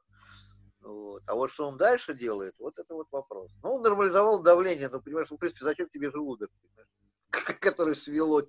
[0.82, 1.23] Вот.
[1.25, 3.51] А вот что он дальше делает, вот это вот вопрос.
[3.62, 6.89] Ну, он нормализовал давление, ну, понимаешь, ну, в принципе, зачем тебе желудок, понимаешь,
[7.60, 8.43] который свело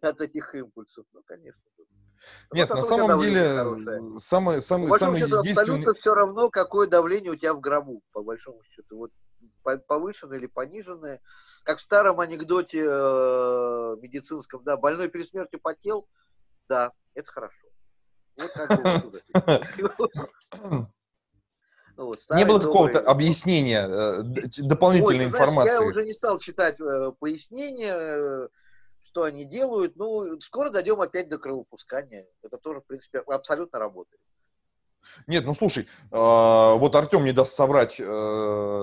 [0.00, 1.04] от этих импульсов?
[1.12, 1.60] Ну, конечно.
[2.52, 3.48] Нет, на самом деле,
[4.18, 8.62] самый, самый, самый счету, абсолютно все равно, какое давление у тебя в гробу, по большому
[8.64, 8.96] счету.
[8.96, 9.10] Вот
[9.62, 11.20] по- повышенное или пониженное.
[11.64, 16.08] Как в старом анекдоте э, медицинском, да, больной перед смертью потел,
[16.68, 17.66] да, это хорошо.
[18.36, 18.70] Вот как
[21.96, 25.72] вот Не было какого-то объяснения, э, Ой, дополнительной знаешь, информации.
[25.72, 28.48] Я уже не стал читать э, пояснения, э,
[29.16, 29.96] что они делают.
[29.96, 32.26] Ну, скоро дойдем опять до кровопускания.
[32.42, 34.20] Это тоже, в принципе, абсолютно работает.
[35.26, 37.98] Нет, ну слушай, э, вот Артем не даст соврать.
[37.98, 38.02] э,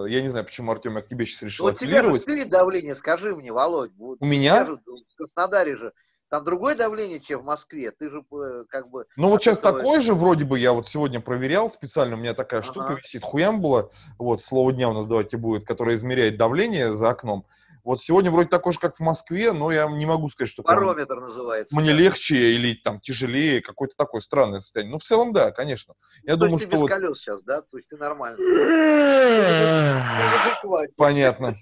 [0.08, 2.24] я не знаю, почему Артем я к тебе сейчас решил же апеллировать.
[2.24, 3.92] стырит давление, скажи мне, Володь.
[3.98, 4.66] Вот У меня?
[4.66, 5.94] же в Краснодаре же.
[6.30, 7.92] Там другое давление, чем в Москве.
[7.92, 9.06] Ты же э, как бы...
[9.18, 12.34] Ну вот от сейчас такое же вроде бы, я вот сегодня проверял специально, у меня
[12.34, 12.96] такая штука Ага.
[12.96, 17.46] висит, хуям была, вот, слово дня у нас давайте будет, которая измеряет давление за окном.
[17.84, 20.80] Вот сегодня вроде такой же, как в Москве, но я не могу сказать, что прям
[20.80, 21.76] Барометр называется.
[21.76, 21.94] мне да.
[21.98, 24.94] легче или там тяжелее, какое-то такое странное состояние.
[24.94, 25.94] Ну, в целом, да, конечно.
[26.24, 26.90] Я То думаю, есть ты что без вот...
[26.90, 27.62] колес сейчас, да?
[27.62, 28.38] То есть ты нормально.
[30.98, 31.56] Понятно.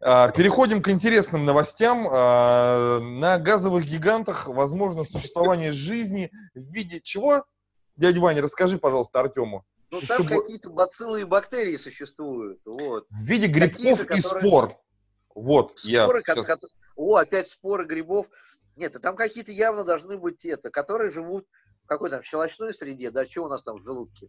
[0.00, 2.06] А, Переходим к интересным новостям.
[2.10, 7.44] А, На газовых гигантах возможно существование жизни в виде чего?
[7.96, 9.64] Дядя Ваня, расскажи, пожалуйста, Артему.
[9.90, 12.60] Ну, там Чтобы- какие-то бациллы и бактерии существуют.
[12.64, 13.04] Вот.
[13.10, 14.72] В виде грибков и которые- спор.
[15.36, 16.58] Вот, я Споры, щас- ко-
[16.96, 18.26] О, опять споры грибов.
[18.74, 21.46] Нет, а там какие-то явно должны быть это, которые живут
[21.84, 24.28] в какой там щелочной среде, да, что у нас там в желудке?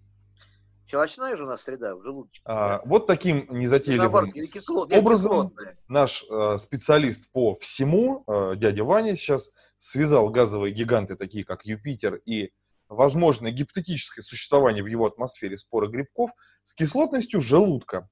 [0.86, 2.41] Щелочная же у нас среда в желудке.
[2.46, 5.78] А, Вот таким незатейливым кислот- образом кислотная.
[5.88, 12.15] наш э, специалист по всему, э, дядя Ваня, сейчас связал газовые гиганты, такие как Юпитер
[12.26, 12.52] и
[12.89, 16.32] возможное гипотетическое существование в его атмосфере спора грибков
[16.63, 18.10] с кислотностью желудка.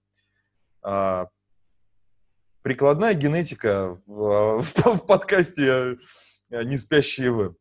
[0.82, 1.28] А,
[2.66, 6.00] прикладная генетика в, в, в подкасте
[6.50, 7.56] э, «Не спящие вы».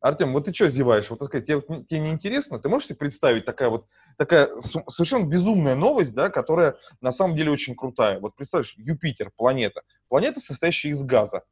[0.00, 1.10] Артем, вот ты что зеваешь?
[1.10, 2.58] Вот, сказать, тебе, тебе не интересно?
[2.58, 4.48] Ты можешь себе представить такая вот, такая
[4.88, 8.18] совершенно безумная новость, да, которая на самом деле очень крутая.
[8.18, 9.82] Вот представляешь, Юпитер, планета.
[10.08, 11.42] Планета, состоящая из газа.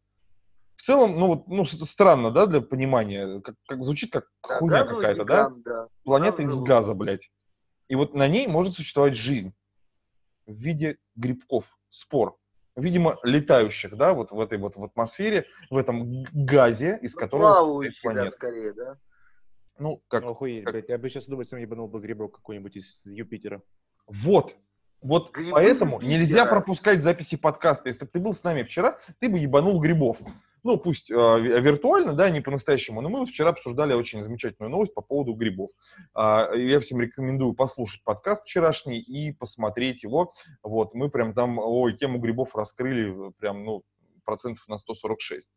[0.76, 3.42] В целом, ну вот, ну, странно, да, для понимания.
[3.42, 5.52] Как, как звучит как хуйня какая-то, да?
[5.62, 5.88] да?
[6.04, 7.30] Планета из газа, блядь.
[7.88, 9.52] И вот на ней может существовать жизнь
[10.46, 12.38] в виде грибков, спор
[12.78, 17.54] видимо, летающих, да, вот в этой вот в атмосфере, в этом газе, из ну, которого
[17.54, 18.24] плавающий, планета.
[18.24, 18.96] Да, скорее, да?
[19.78, 20.22] Ну, как...
[20.22, 20.72] Ну, охуеть, как...
[20.72, 23.62] блядь, я бы сейчас с удовольствием ебанул бы грибок какой-нибудь из Юпитера.
[24.06, 24.54] Вот,
[25.00, 26.18] вот Грибы поэтому Юпитера.
[26.18, 27.88] нельзя пропускать записи подкаста.
[27.88, 30.18] Если бы ты был с нами вчера, ты бы ебанул грибов
[30.62, 34.94] ну, пусть э, виртуально, да, не по-настоящему, но мы вот вчера обсуждали очень замечательную новость
[34.94, 35.70] по поводу грибов.
[36.16, 40.32] Э, я всем рекомендую послушать подкаст вчерашний и посмотреть его.
[40.62, 43.82] Вот, мы прям там, ой, тему грибов раскрыли прям, ну,
[44.24, 45.48] процентов на 146.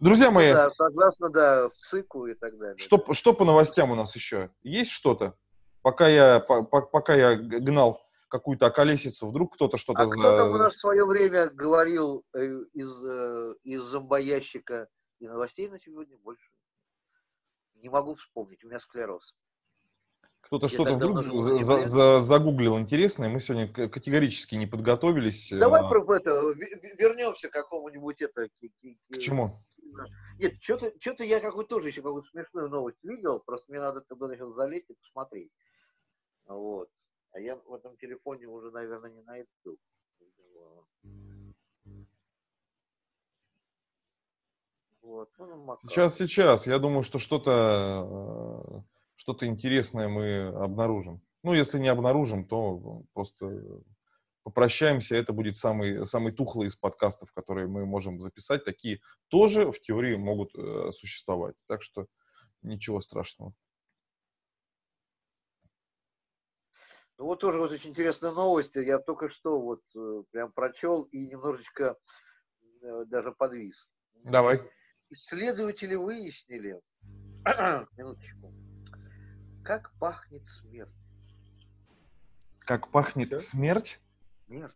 [0.00, 0.52] Друзья мои...
[0.52, 2.76] Да, согласно, да, в ЦИКу и так далее.
[2.78, 4.50] Что, что по новостям у нас еще?
[4.62, 5.34] Есть что-то?
[5.82, 8.03] Пока я, по, пока я гнал
[8.34, 10.02] какую-то околесицу, вдруг кто-то что-то...
[10.02, 14.88] А кто там у нас в свое время говорил э, из, э, из зомбоящика
[15.20, 16.50] и новостей на сегодня больше?
[17.76, 19.36] Не могу вспомнить, у меня склероз.
[20.40, 21.22] Кто-то что-то вдруг
[21.62, 25.52] за, за, загуглил интересное, мы сегодня категорически не подготовились.
[25.52, 25.88] Давай а...
[25.88, 26.32] про это,
[26.98, 28.48] вернемся к какому-нибудь это...
[29.12, 29.62] К чему?
[30.40, 34.34] Нет, что-то, что-то я какую-то тоже еще какую-то смешную новость видел, просто мне надо туда
[34.34, 35.52] сейчас залезть и посмотреть.
[36.46, 36.88] Вот.
[37.34, 39.76] А я в этом телефоне уже, наверное, не найду.
[45.02, 45.28] Вот.
[45.38, 46.66] Ну, сейчас, сейчас.
[46.68, 48.80] Я думаю, что что-то э,
[49.16, 51.20] что-то интересное мы обнаружим.
[51.42, 53.82] Ну, если не обнаружим, то просто
[54.44, 55.16] попрощаемся.
[55.16, 58.64] Это будет самый, самый тухлый из подкастов, которые мы можем записать.
[58.64, 61.56] Такие тоже в теории могут э, существовать.
[61.66, 62.06] Так что
[62.62, 63.54] ничего страшного.
[67.16, 68.74] Ну вот тоже вот очень интересная новость.
[68.74, 71.96] Я только что вот э, прям прочел и немножечко
[72.82, 73.88] э, даже подвис.
[74.24, 74.60] Давай.
[75.10, 76.80] Исследователи выяснили,
[77.96, 78.52] минуточку,
[79.62, 80.90] как пахнет смерть.
[82.60, 83.38] Как пахнет Что?
[83.38, 84.00] смерть?
[84.46, 84.74] Смерть.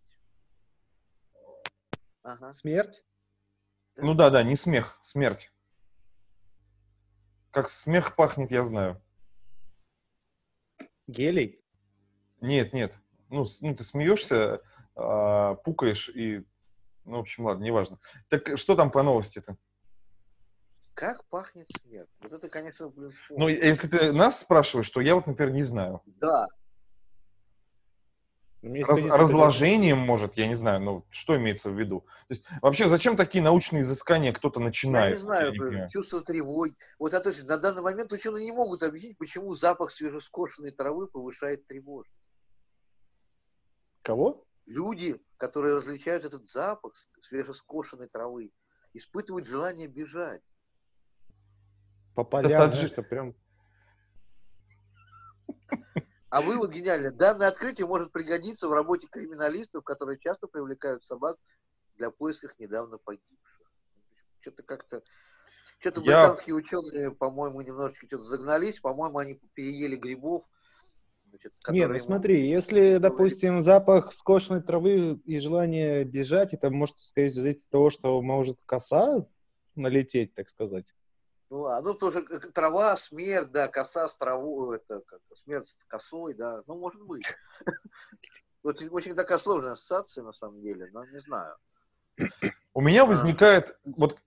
[2.22, 2.52] Ага.
[2.54, 3.02] Смерть?
[3.96, 5.50] Ну да, да, не смех, смерть.
[7.50, 9.02] Как смех пахнет, я знаю.
[11.08, 11.57] Гелий?
[12.40, 12.94] Нет, нет.
[13.30, 14.60] Ну, ну ты смеешься,
[14.94, 16.44] а, пукаешь и...
[17.04, 17.98] Ну, в общем, ладно, неважно.
[18.28, 19.56] Так что там по новости-то?
[20.94, 22.08] Как пахнет снег?
[22.20, 23.12] Вот это, конечно, блин.
[23.30, 26.02] Ну, если ты нас спрашиваешь, то я вот, например, не знаю.
[26.20, 26.48] Да.
[28.60, 32.00] Ну, Раз, разложением, может, я не знаю, ну, что имеется в виду?
[32.00, 35.14] То есть, вообще, зачем такие научные изыскания кто-то начинает?
[35.14, 36.74] Я не знаю, не чувство тревоги.
[36.98, 42.17] Вот это, на данный момент ученые не могут объяснить, почему запах свежескошенной травы повышает тревожность.
[44.08, 44.42] Кого?
[44.64, 46.94] Люди, которые различают этот запах
[47.28, 48.52] свежескошенной травы,
[48.94, 50.40] испытывают желание бежать.
[52.14, 53.34] По полям, знаешь, что прям...
[56.30, 57.10] А вывод гениальный.
[57.10, 61.36] Данное открытие может пригодиться в работе криминалистов, которые часто привлекают собак
[61.96, 63.70] для поисков недавно погибших.
[64.40, 65.02] Что-то как-то...
[65.80, 66.62] Что-то британские Я...
[66.62, 68.80] ученые, по-моему, немножечко что-то загнались.
[68.80, 70.46] По-моему, они переели грибов
[71.30, 77.28] Значит, Не, ну смотри, если, допустим, запах скошенной травы и желание бежать, это может, скорее
[77.28, 79.26] зависеть от того, что может коса
[79.74, 80.94] налететь, так сказать.
[81.50, 86.34] Ну, а, ну, тоже трава, смерть, да, коса с травой, это, как, смерть с косой,
[86.34, 87.24] да, ну, может быть.
[88.64, 91.54] Очень, очень такая сложная ассоциация, на самом деле, но не знаю.
[92.74, 94.18] У меня возникает, вот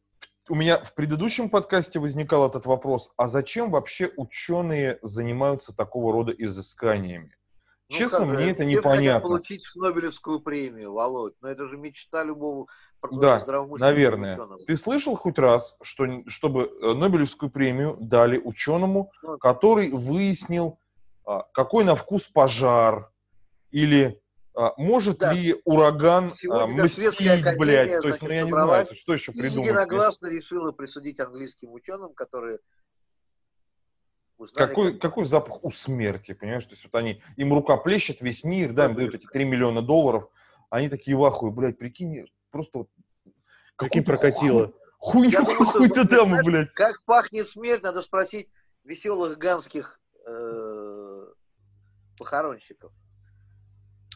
[0.51, 6.33] у меня в предыдущем подкасте возникал этот вопрос, а зачем вообще ученые занимаются такого рода
[6.33, 7.33] изысканиями?
[7.89, 9.29] Ну, Честно, мне это непонятно.
[9.29, 12.67] получить Нобелевскую премию, Володь, но это же мечта любого
[13.11, 13.45] Да,
[13.77, 14.33] наверное.
[14.33, 14.65] Ученого.
[14.65, 20.79] Ты слышал хоть раз, что, чтобы э, Нобелевскую премию дали ученому, ну, который выяснил,
[21.25, 23.09] а, какой на вкус пожар,
[23.71, 24.21] или
[24.77, 25.33] может да.
[25.33, 28.01] ли ураган Сегодня, а, мстить, блядь?
[28.01, 29.67] То есть, ну я не знаю, что еще придумать.
[29.67, 32.59] И единогласно решила присудить английским ученым, которые
[34.37, 35.01] узнали, какой, как...
[35.01, 36.65] какой запах у смерти, понимаешь?
[36.65, 39.81] То есть вот они, им рука плещет весь мир, да, им дают эти 3 миллиона
[39.81, 40.29] долларов,
[40.69, 42.89] они такие вахуют, блядь, прикинь, просто вот...
[43.77, 44.73] Каким прокатило.
[44.99, 46.71] Хуйню какую-то там, блядь.
[46.73, 48.49] Как пахнет смерть, надо спросить,
[48.83, 51.25] веселых ганских э,
[52.17, 52.91] похоронщиков.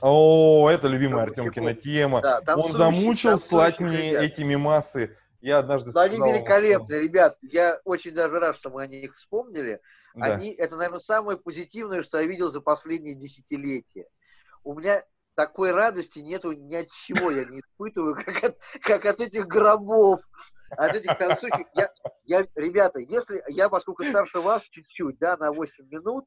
[0.08, 2.22] О, это любимая Артемкина тема.
[2.22, 4.24] Да, Он замучил слать мне ребят.
[4.24, 5.18] эти мемасы.
[5.42, 6.32] Я однажды они сказал...
[6.32, 7.38] великолепны, ребят.
[7.42, 9.82] Я очень даже рад, что мы о них вспомнили.
[10.14, 10.36] Да.
[10.36, 14.06] Они, это, наверное, самое позитивное, что я видел за последние десятилетия.
[14.64, 15.02] У меня
[15.34, 20.22] такой радости нету ни от чего я не испытываю, как от, как от этих гробов,
[20.70, 21.66] от этих танцующих.
[21.74, 21.90] Я,
[22.26, 26.26] я, ребята, если я, поскольку старше вас чуть-чуть, да, на 8 минут,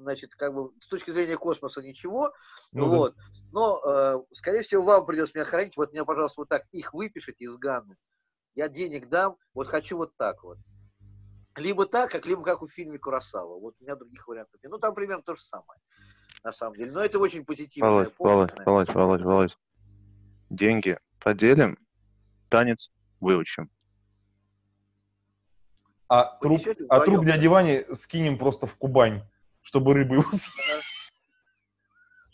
[0.00, 2.32] значит, как бы с точки зрения космоса ничего,
[2.72, 2.96] Ну да.
[2.96, 3.16] вот.
[3.52, 5.76] Но, э, скорее всего, вам придется меня хранить.
[5.76, 7.96] Вот меня, пожалуйста, вот так их выпишите из Ганны.
[8.54, 10.58] Я денег дам, вот хочу вот так вот.
[11.56, 13.58] Либо так, как либо как у фильме Курасава.
[13.58, 14.70] Вот у меня других вариантов нет.
[14.70, 15.80] Ну, там примерно то же самое,
[16.44, 16.92] на самом деле.
[16.92, 17.90] Но это очень позитивно.
[17.90, 19.58] Володь, Володь, Володь, Володь, Володь.
[20.48, 21.76] Деньги поделим,
[22.48, 23.68] танец выучим.
[26.08, 27.26] А Вы труп, а труп вдвоем?
[27.26, 29.22] дяди Вани скинем просто в Кубань,
[29.62, 30.24] чтобы рыбы его.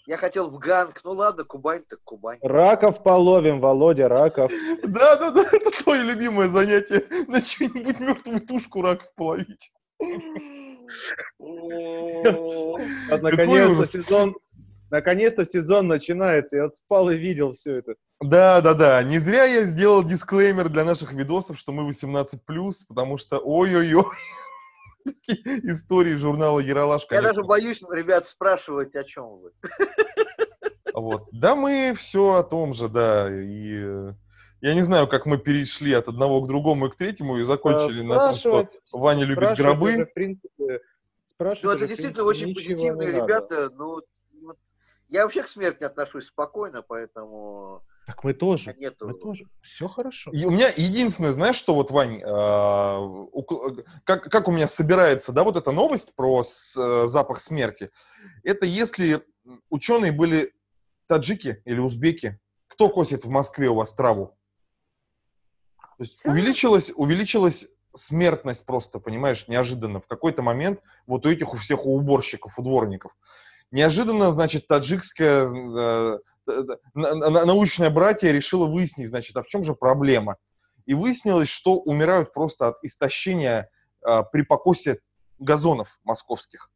[0.07, 1.01] Я хотел в Ганг.
[1.03, 2.39] Ну ладно, Кубань так Кубань.
[2.41, 4.53] Раков половим, Володя, раков.
[4.85, 7.05] Да, да, да, это твое любимое занятие.
[7.27, 9.73] На чью-нибудь мертвую тушку раков половить.
[13.21, 14.37] Наконец-то сезон,
[14.91, 16.57] наконец-то сезон начинается.
[16.57, 17.97] Я вот спал и видел все это.
[18.21, 19.03] Да, да, да.
[19.03, 22.39] Не зря я сделал дисклеймер для наших видосов, что мы 18+,
[22.89, 24.05] потому что ой-ой-ой.
[25.64, 27.29] Истории журнала Яралаш, Я конечно.
[27.29, 29.53] даже боюсь, ребят, спрашивать, о чем вы.
[30.95, 31.29] Вот.
[31.33, 33.29] Да, мы все о том же, да.
[33.31, 34.12] И э,
[34.62, 38.03] я не знаю, как мы перешли от одного к другому и к третьему и закончили
[38.03, 39.92] на том, что Ваня любит гробы.
[39.92, 40.81] уже, в принципе,
[41.38, 43.71] Ну, это действительно очень позитивные ребята.
[43.75, 44.07] Ну, вот
[45.09, 48.75] я вообще к смерти отношусь спокойно, поэтому Так мы тоже.
[48.79, 49.09] нету...
[49.09, 49.47] Мы тоже.
[49.62, 50.31] Все хорошо.
[50.31, 55.42] И у меня единственное, знаешь, что вот, Вань, ук- как, как у меня собирается, да,
[55.42, 57.90] вот эта новость про с- э, запах смерти,
[58.45, 59.25] это если
[59.71, 60.53] ученые были
[61.09, 62.38] таджики или узбеки,
[62.69, 64.37] кто косит в Москве у вас траву?
[65.81, 70.01] То есть увеличилась, увеличилась смертность просто, понимаешь, неожиданно.
[70.01, 73.16] В какой-то момент вот у этих, у всех, у уборщиков, у дворников.
[73.73, 76.19] Неожиданно, значит, таджикская э, э,
[76.94, 80.37] научное братье решило выяснить, значит, а в чем же проблема?
[80.87, 83.68] И выяснилось, что умирают просто от истощения
[84.02, 85.00] а, при покосе
[85.38, 86.70] газонов московских.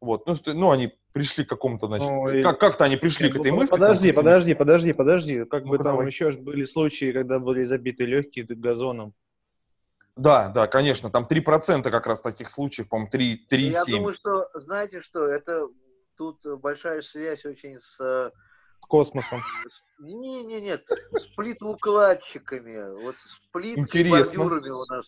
[0.00, 3.32] Вот, ну, ну, они пришли к какому-то, значит, Ну, и- как- как-то они пришли к
[3.34, 3.70] Нет, этой ну, мысли.
[3.70, 5.44] Подожди, там, подожди, подожди, подожди.
[5.44, 6.06] Как бы Ну-ка, там давай.
[6.08, 9.14] еще были случаи, когда были забиты легкие газоном.
[10.16, 13.90] Да, да, конечно, там 3% как раз таких случаев, по-моему, 3, Ну, Я 3,7.
[13.92, 15.68] думаю, что, знаете что, это
[16.16, 18.32] тут большая связь очень с...
[18.86, 19.42] космосом.
[19.98, 23.02] Не, не, нет, с плитоукладчиками.
[23.02, 25.04] Вот с бордюрами у нас,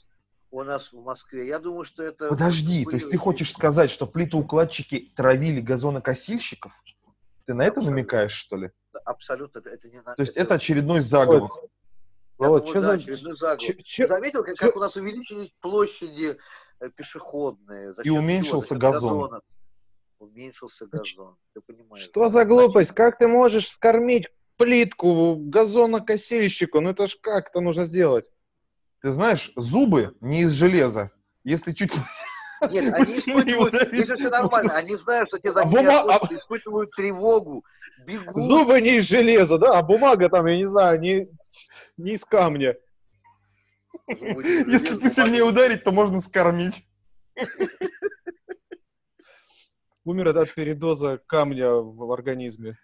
[0.50, 1.46] у нас в Москве.
[1.48, 2.28] Я думаю, что это...
[2.28, 6.72] Подожди, то есть ты хочешь сказать, что плитоукладчики травили газонокосильщиков?
[7.46, 7.90] Ты на это Абсолютно.
[7.90, 8.70] намекаешь, что ли?
[9.04, 10.00] Абсолютно, это, это не...
[10.00, 11.50] на- То есть это очередной заговор.
[12.38, 12.92] я Вот, думаю, что да, за...
[12.94, 13.58] очередной заговор.
[13.76, 16.38] Ты чё- заметил, как, чё- как у нас увеличились площади
[16.80, 17.92] э, пешеходные?
[17.92, 19.18] За И уменьшился газон.
[19.18, 19.42] газонов.
[20.18, 21.37] Уменьшился газон.
[21.55, 22.05] Ты понимаешь?
[22.05, 22.92] Что за глупость?
[22.92, 26.81] Как ты можешь скормить плитку газонокосильщику?
[26.81, 28.31] Ну это ж как это нужно сделать?
[29.03, 31.11] Ты знаешь, зубы не из железа.
[31.42, 31.92] Если чуть...
[32.70, 36.37] Нет, они испытывают, это все нормально, они знают, что те за А ними бума- охотятся,
[36.37, 37.64] испытывают тревогу,
[38.07, 38.42] бегут.
[38.42, 39.79] Зубы не из железа, да?
[39.79, 41.29] А бумага там, я не знаю, не,
[41.98, 42.77] не из камня.
[44.07, 46.87] Если посильнее ударить, то можно скормить.
[50.05, 52.77] Умер от передоза камня в организме.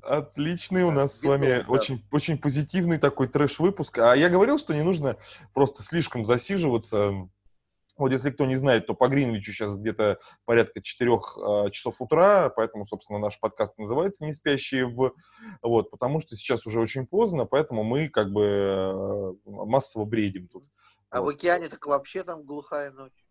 [0.00, 3.98] Отличный у нас с вами очень, очень позитивный такой трэш-выпуск.
[3.98, 5.16] А я говорил, что не нужно
[5.52, 7.28] просто слишком засиживаться.
[7.98, 12.86] Вот если кто не знает, то по Гринвичу сейчас где-то порядка 4 часов утра, поэтому,
[12.86, 15.12] собственно, наш подкаст называется «Не спящие в...»
[15.62, 20.64] Вот, потому что сейчас уже очень поздно, поэтому мы как бы э, массово бредим тут.
[21.10, 23.25] А в океане так вообще там глухая ночь.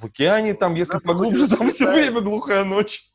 [0.00, 3.10] В океане там, если поглубже, там все время глухая ночь.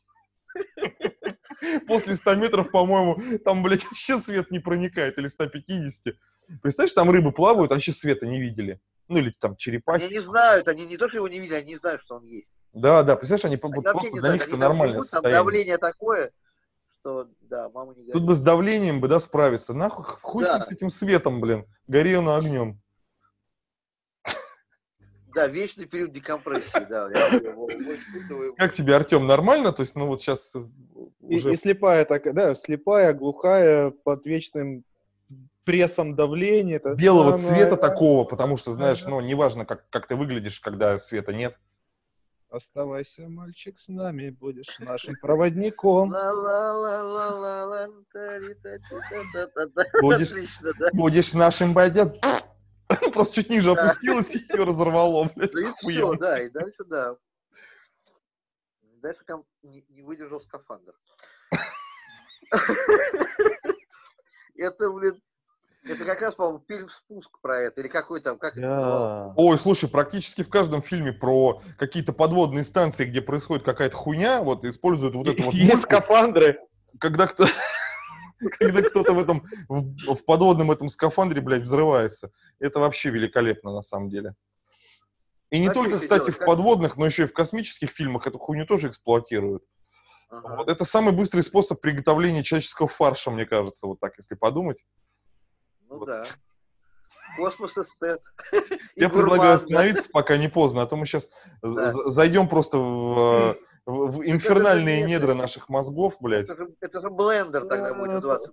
[1.86, 6.14] После 100 метров, по-моему, там, блядь, вообще свет не проникает, или 150.
[6.60, 8.80] Представляешь, там рыбы плавают, а вообще света не видели.
[9.08, 10.04] Ну, или там Они черепахи.
[10.12, 12.50] не знают, они не то, что его не видели, они не знают, что он есть.
[12.72, 15.38] Да, да, представляешь, они, Они просто для знают, них это они там состояние.
[15.38, 16.32] давление такое,
[16.98, 18.26] что, да, мама не Тут горит.
[18.26, 19.72] бы с давлением бы, да, справиться.
[19.74, 20.62] Нахуй, хуй с Да.
[20.62, 21.64] с этим светом, блин.
[21.86, 22.80] Гори он огнем.
[25.34, 27.08] Да, вечный период декомпрессии, да.
[27.10, 28.54] я его- испытываю.
[28.54, 29.72] Как тебе, Артем, нормально?
[29.72, 30.54] То есть, ну вот сейчас
[31.28, 31.52] И, уже...
[31.52, 34.84] и слепая такая, да, слепая, глухая, под вечным
[35.64, 36.76] прессом давления.
[36.76, 40.98] Это белого самое- цвета такого, потому что, знаешь, ну, неважно, как, как ты выглядишь, когда
[40.98, 41.58] света нет.
[42.50, 46.10] Оставайся, мальчик, с нами, будешь нашим проводником.
[50.02, 50.88] Будешь- Отлично, да.
[50.92, 52.12] Будешь нашим бойдем.
[53.12, 55.54] Просто чуть ниже опустилась и ее разорвало, блядь.
[55.54, 56.18] Ну и все, охуенно.
[56.18, 57.16] да, и дальше, да.
[59.02, 60.94] Дальше там не, выдержал скафандр.
[64.54, 65.20] Это, блин,
[65.84, 68.54] это как раз, по-моему, фильм «Спуск» про это, или какой там, как?
[68.54, 69.32] Да.
[69.36, 74.64] Ой, слушай, практически в каждом фильме про какие-то подводные станции, где происходит какая-то хуйня, вот
[74.64, 76.60] используют вот эту вот Есть мульку, скафандры.
[77.00, 77.46] когда кто
[78.50, 82.32] когда кто-то в этом в, в подводном этом скафандре, блядь, взрывается.
[82.58, 84.34] Это вообще великолепно на самом деле.
[85.50, 88.88] И не только, кстати, в подводных, но еще и в космических фильмах эту хуйню тоже
[88.88, 89.62] эксплуатируют.
[90.30, 90.56] Ага.
[90.56, 94.82] Вот это самый быстрый способ приготовления человеческого фарша, мне кажется, вот так, если подумать.
[95.90, 96.06] Ну Вот.
[96.06, 96.22] да.
[97.36, 98.22] Космос эстет.
[98.96, 101.30] Я предлагаю остановиться, пока не поздно, а то мы сейчас
[101.60, 101.90] Да.
[102.10, 103.54] зайдем просто в, э,
[103.86, 106.48] в- в инфернальные недра это- наших мозгов, блядь.
[106.50, 108.52] Это же, это же блендер тогда будет называться.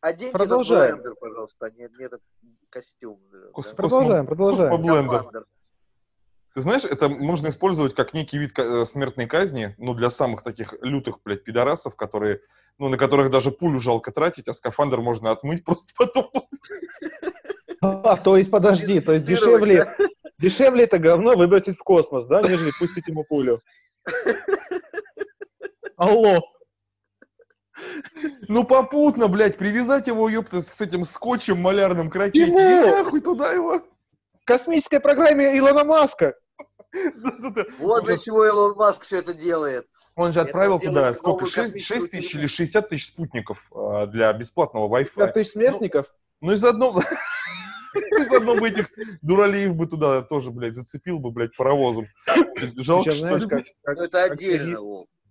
[0.00, 0.92] Оденьте этот Продолжаем.
[0.92, 2.20] блендер, пожалуйста, а не, не этот
[2.70, 3.20] костюм.
[3.52, 3.74] Кос- да.
[3.76, 4.70] Продолжаем, продолжаем.
[4.70, 5.44] Космоблендер.
[6.54, 10.74] Ты знаешь, это можно использовать как некий вид э, смертной казни, ну, для самых таких
[10.80, 12.40] лютых, блядь, пидорасов, которые,
[12.78, 16.30] ну, на которых даже пулю жалко тратить, а скафандр можно отмыть просто потом.
[17.82, 19.94] А, то есть, подожди, то есть дешевле,
[20.38, 23.60] дешевле это говно выбросить в космос, да, нежели пустить ему пулю.
[25.96, 26.40] Алло.
[28.48, 32.50] Ну, попутно, блядь, привязать его, ёпта, с этим скотчем малярным к ракете.
[32.50, 33.80] И нахуй туда его.
[33.80, 36.34] В космической программе Илона Маска.
[36.92, 37.64] Да-да-да.
[37.78, 39.86] Вот для чего Илон Маск все это делает.
[40.14, 41.46] Он же отправил туда сколько?
[41.46, 42.40] 6, космическую тысяч телефон.
[42.40, 45.10] или 60 тысяч спутников а, для бесплатного Wi-Fi.
[45.14, 46.06] Пять тысяч смертников.
[46.40, 47.02] Ну и заодно...
[47.98, 48.88] и заодно бы этих
[49.22, 52.06] дуралеев бы туда тоже, блядь, зацепил бы, блядь, паровозом.
[52.76, 53.74] Жалко, что знаешь, ли, как, блядь.
[53.82, 54.80] как- Ну, это отдельно.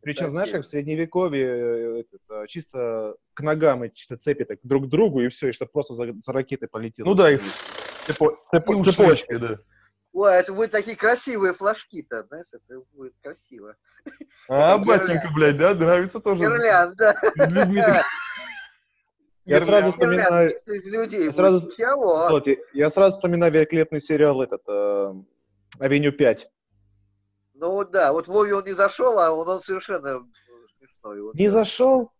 [0.01, 4.43] Причем, Это знаешь, как в средневековье э, этот, а, чисто к ногам эти чисто цепи
[4.45, 7.07] так друг к другу, и все, и чтобы просто за, за ракетой полетело.
[7.07, 9.39] Ну да, и, Цепо- цепо- и цепочкой.
[9.39, 9.57] да.
[10.13, 13.76] Ой, это будут такие красивые флажки-то, знаешь, это будет красиво.
[14.47, 15.36] А, Это батенька, гирлянд.
[15.36, 16.43] блядь, да, нравится тоже.
[16.45, 17.16] Гирлянда.
[17.36, 18.05] Людьми так-
[19.45, 21.25] Я сразу вспоминаю, людей.
[21.25, 21.71] Я сразу-.
[21.75, 22.27] Чего?
[22.27, 25.13] Слушайте, я сразу вспоминаю великолепный сериал этот э,
[25.79, 26.51] Авеню 5.
[27.53, 30.19] Ну вот да, вот Вове он не зашел, а он, он совершенно э,
[30.77, 31.21] смешной.
[31.21, 31.35] Вот.
[31.35, 32.11] Не зашел?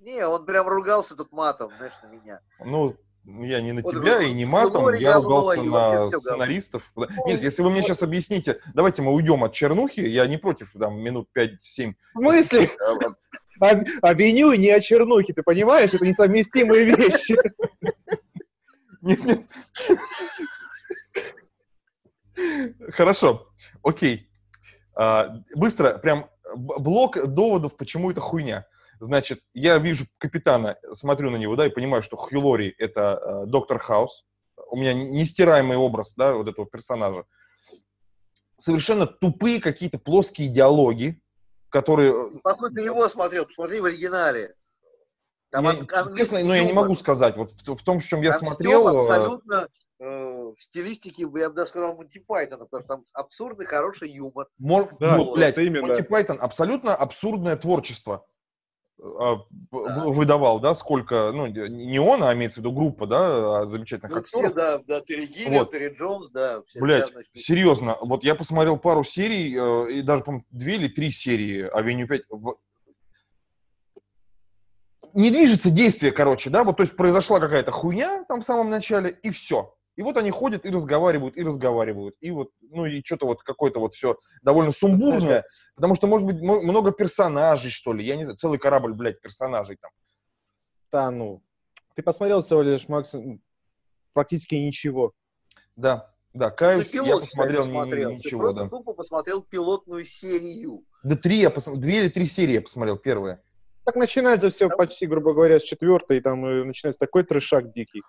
[0.00, 2.40] Не, он прям ругался тут матом, знаешь, на меня.
[2.64, 6.92] Ну, я не на Вот тебя вы- и не матом, Лори я ругался на сценаристов.
[7.26, 10.98] Нет, если вы мне сейчас объясните, давайте мы уйдем от чернухи, я не против, там,
[10.98, 11.94] минут 5-7.
[12.14, 12.70] В смысле?
[13.60, 15.94] А- Авеню и не о чернухе, ты понимаешь?
[15.94, 17.36] Это несовместимые вещи.
[22.92, 23.48] Хорошо,
[23.82, 24.28] окей.
[24.94, 28.66] А, Быстро, прям блок доводов, почему это хуйня.
[28.98, 33.46] Значит, я вижу капитана, смотрю на него, да, и понимаю, что Хью Лори— это э,
[33.46, 34.26] доктор Хаус.
[34.70, 37.24] У меня нестираемый образ, да, вот этого персонажа.
[38.58, 41.18] Совершенно тупые какие-то плоские диалоги,
[41.70, 42.12] которые...
[42.12, 43.46] э, Какой перевод смотрел?
[43.46, 44.54] Посмотри в оригинале.
[45.50, 45.84] Там я,
[46.16, 47.36] честно, но я не могу сказать.
[47.36, 48.86] Вот в, в том, в чем я Там смотрел...
[48.86, 49.68] э, абсолютно
[49.98, 54.46] э, в стилистике, я бы даже сказал, Монти Пайтона, потому что там абсурдный, хороший юмор.
[54.58, 55.86] Мор- Да, вот, блядь, это именно.
[55.88, 58.24] Монти Пайтон абсолютно абсурдное творчество
[59.70, 64.22] выдавал, да, сколько, ну, не он, а имеется в виду группа, да, а, замечательных Ну,
[64.22, 64.54] все, актеров.
[64.54, 65.70] да, да, Терри Гиллиан, Вот.
[65.70, 66.62] Терри Джонс, да.
[66.66, 70.74] все Блять, вся, значит, серьезно, вот я посмотрел пару серий, э, и даже, по две
[70.76, 72.22] или три серии Авеню 5.
[72.28, 72.56] В-
[75.14, 79.10] Не движется действие, короче, да, вот, то есть произошла какая-то хуйня там в самом начале,
[79.22, 79.74] и все.
[79.96, 83.80] И вот они ходят и разговаривают, и разговаривают, и вот, ну, и что-то вот какое-то
[83.80, 88.38] вот все довольно сумбурное, потому что, может быть, много персонажей, что ли, я не знаю,
[88.38, 89.90] целый корабль, блядь, персонажей там.
[90.92, 91.42] Да, ну.
[91.96, 93.14] Ты посмотрел всего лишь, Макс,
[94.12, 95.12] практически ничего.
[95.76, 98.10] Да, да, каюсь, пилот, я посмотрел ни- смотрел.
[98.10, 98.68] Ты ничего, да.
[98.68, 100.84] тупо посмотрел пилотную серию.
[101.02, 103.42] Да три я посмотрел, две или три серии я посмотрел, первые.
[103.84, 108.02] Так начинается все Там- почти, грубо говоря, с четвертой, и там начинается такой трешак дикий.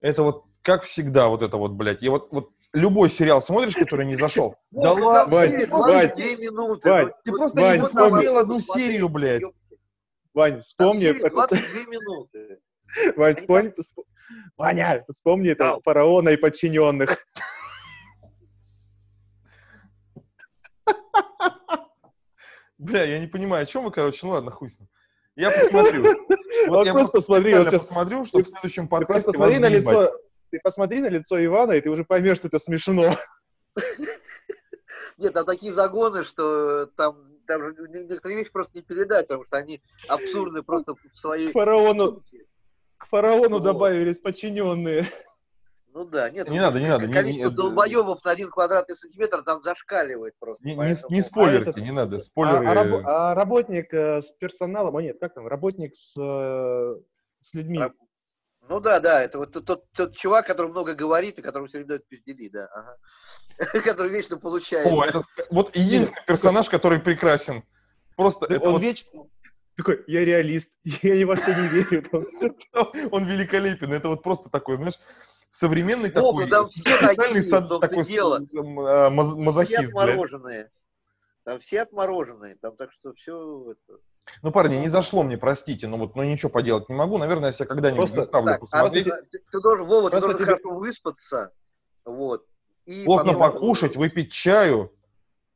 [0.00, 2.02] Это вот, как всегда, вот это вот, блядь.
[2.02, 4.54] И вот, вот любой сериал смотришь, который не зашел.
[4.70, 6.90] Да Вот, ладно, Вань, Вань, 22 минуты.
[6.90, 9.42] Вань, ты просто Вань, не там одну посмотри, серию, блядь.
[10.34, 11.58] Вань, вспомни, серия это- 22
[11.88, 12.58] минуты.
[13.16, 14.04] Вань, вспомни, всп-
[14.58, 15.78] Ваня, вспомни это Да.
[15.82, 17.16] фараона и подчиненных.
[22.78, 24.88] Бля, я не понимаю, о чем вы, короче, ну ладно, хуй с ним.
[25.36, 26.04] Я посмотрю.
[26.68, 29.68] Вот я просто смотри, специально вот сейчас- посмотрю, чтобы в следующем подкасте просто посмотри на
[29.68, 30.12] лицо,
[30.50, 33.16] ты посмотри на лицо Ивана, и ты уже поймешь, что это смешно.
[35.18, 39.56] Нет, там такие загоны, что там, там же некоторые вещи просто не передать, потому что
[39.56, 41.50] они абсурдны просто в своей...
[41.50, 42.22] Фараону,
[42.96, 43.62] к фараону Вот.
[43.64, 45.06] добавились подчиненные.
[45.92, 46.48] Ну да, нет.
[46.48, 50.64] Не ну, надо, не надо, Количество не- долбоебов на один квадратный сантиметр там зашкаливает просто.
[50.64, 52.16] Не, не, поэтому- не спойлерите, этот- не надо.
[52.16, 52.66] А, Спойлеры.
[52.68, 57.00] а рабо- а работник э, с персоналом, а нет, как там, работник с, э,
[57.40, 57.78] с людьми.
[57.80, 57.94] Раб-
[58.68, 61.78] Ну да, да, это вот тот, тот, тот чувак, который много говорит и который все
[61.78, 62.66] время дает пиздели, да.
[62.66, 62.96] ага.
[63.84, 64.86] Который вечно получает.
[64.86, 67.64] О, этот- вот единственный персонаж, который прекрасен.
[68.16, 69.26] Просто Да это он вот вечно
[69.76, 72.02] такой, я реалист, я ни во что не верю.
[73.12, 73.92] Он великолепен.
[73.92, 74.98] Это вот просто такой, знаешь,
[75.50, 77.42] современный такой, там все специальный
[77.80, 78.04] такой
[78.86, 79.78] а, маз- Все мазохист.
[79.78, 79.88] блядь.
[79.88, 80.70] отмороженные.
[81.44, 82.56] Там все отмороженные.
[82.60, 83.74] Там так что все...
[84.42, 87.18] Ну, парни, не зашло мне, простите, но вот, но ничего поделать не могу.
[87.18, 89.04] Наверное, я себя когда-нибудь заставлю Так, а посмотреть.
[89.30, 91.52] ты, ты должен, Вова, ты Просто должен тебе- хорошо выспаться.
[92.04, 92.44] Вот.
[92.86, 94.92] И Плотно потом- покушать, выпить чаю,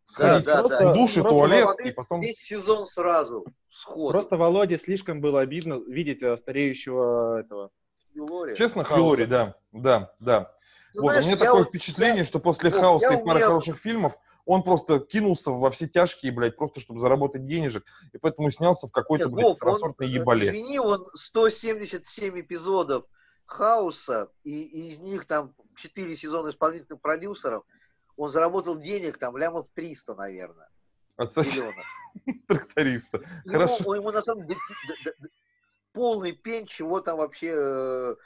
[0.06, 0.92] сходить да, Просто- да.
[0.92, 2.20] в душ и туалет, Смотреть и потом...
[2.20, 3.44] Весь сезон сразу.
[3.70, 4.10] Сходу.
[4.10, 7.70] Просто Володе слишком было обидно видеть э, стареющего этого.
[8.14, 8.54] Юлори.
[8.54, 8.84] Честно.
[8.84, 10.52] Хьюри, да, да, да.
[10.94, 13.24] Ну, вот, знаешь, у меня я такое вот- впечатление, что после Вот, хаоса я и
[13.24, 14.12] пары умею- хороших фильмов
[14.44, 18.92] он просто кинулся во все тяжкие, блядь, просто чтобы заработать денежек, и поэтому снялся в
[18.92, 20.48] какой-то, блядь, Вов, он, второсортной э, ебале.
[20.48, 23.04] Извини, он 177 эпизодов
[23.46, 27.64] хаоса, и, и из них там 4 сезона исполнительных продюсеров,
[28.16, 30.68] он заработал денег там лямов 300, наверное,
[31.16, 31.86] Отсоси миллионов.
[32.46, 33.18] тракториста.
[33.18, 33.94] Ему, Хорошо.
[33.94, 34.58] ему на самом деле
[35.92, 38.16] полный пень, чего там вообще...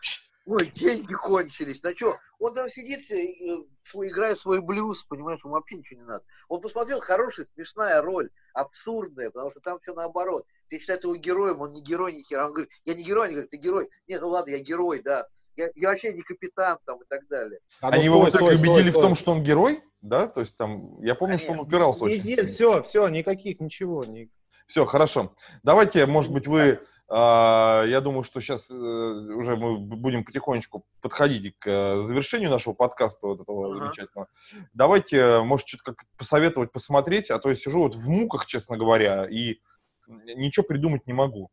[0.47, 1.83] э, Ой, деньги кончились.
[1.83, 2.17] На что?
[2.39, 6.25] Он там сидит, э, свой, играет свой блюз, понимаешь, ему вообще ничего не надо.
[6.49, 10.45] Он посмотрел, хорошая, смешная роль, абсурдная, потому что там все наоборот.
[10.69, 12.47] Все считают его героем, он не герой ни хера.
[12.47, 13.89] Он говорит, я не герой, они говорят, ты герой.
[14.09, 15.27] Нет, ну ладно, я герой, да.
[15.57, 17.61] Я, я вообще не капитан там и так далее.
[17.81, 20.27] А Они его вот так убедили в том, что он герой, да?
[20.29, 22.53] То есть там, я помню, что он упирался очень Нет, сильно.
[22.53, 24.05] все, все, никаких, ничего.
[24.05, 24.31] ни-
[24.67, 25.35] Все, хорошо.
[25.63, 26.81] Давайте, может быть, вы...
[27.09, 33.29] а, я думаю, что сейчас уже мы будем потихонечку подходить к э, завершению нашего подкаста
[33.29, 33.75] вот этого Ага.
[33.75, 34.29] замечательного.
[34.75, 38.77] Давайте, э, может, что-то как посоветовать посмотреть, а то я сижу вот в муках, честно
[38.77, 39.61] говоря, и
[40.09, 41.51] ничего придумать не могу.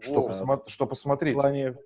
[0.00, 0.28] Что, Во.
[0.28, 1.34] посма- что В посмотреть?
[1.34, 1.78] плане Ну,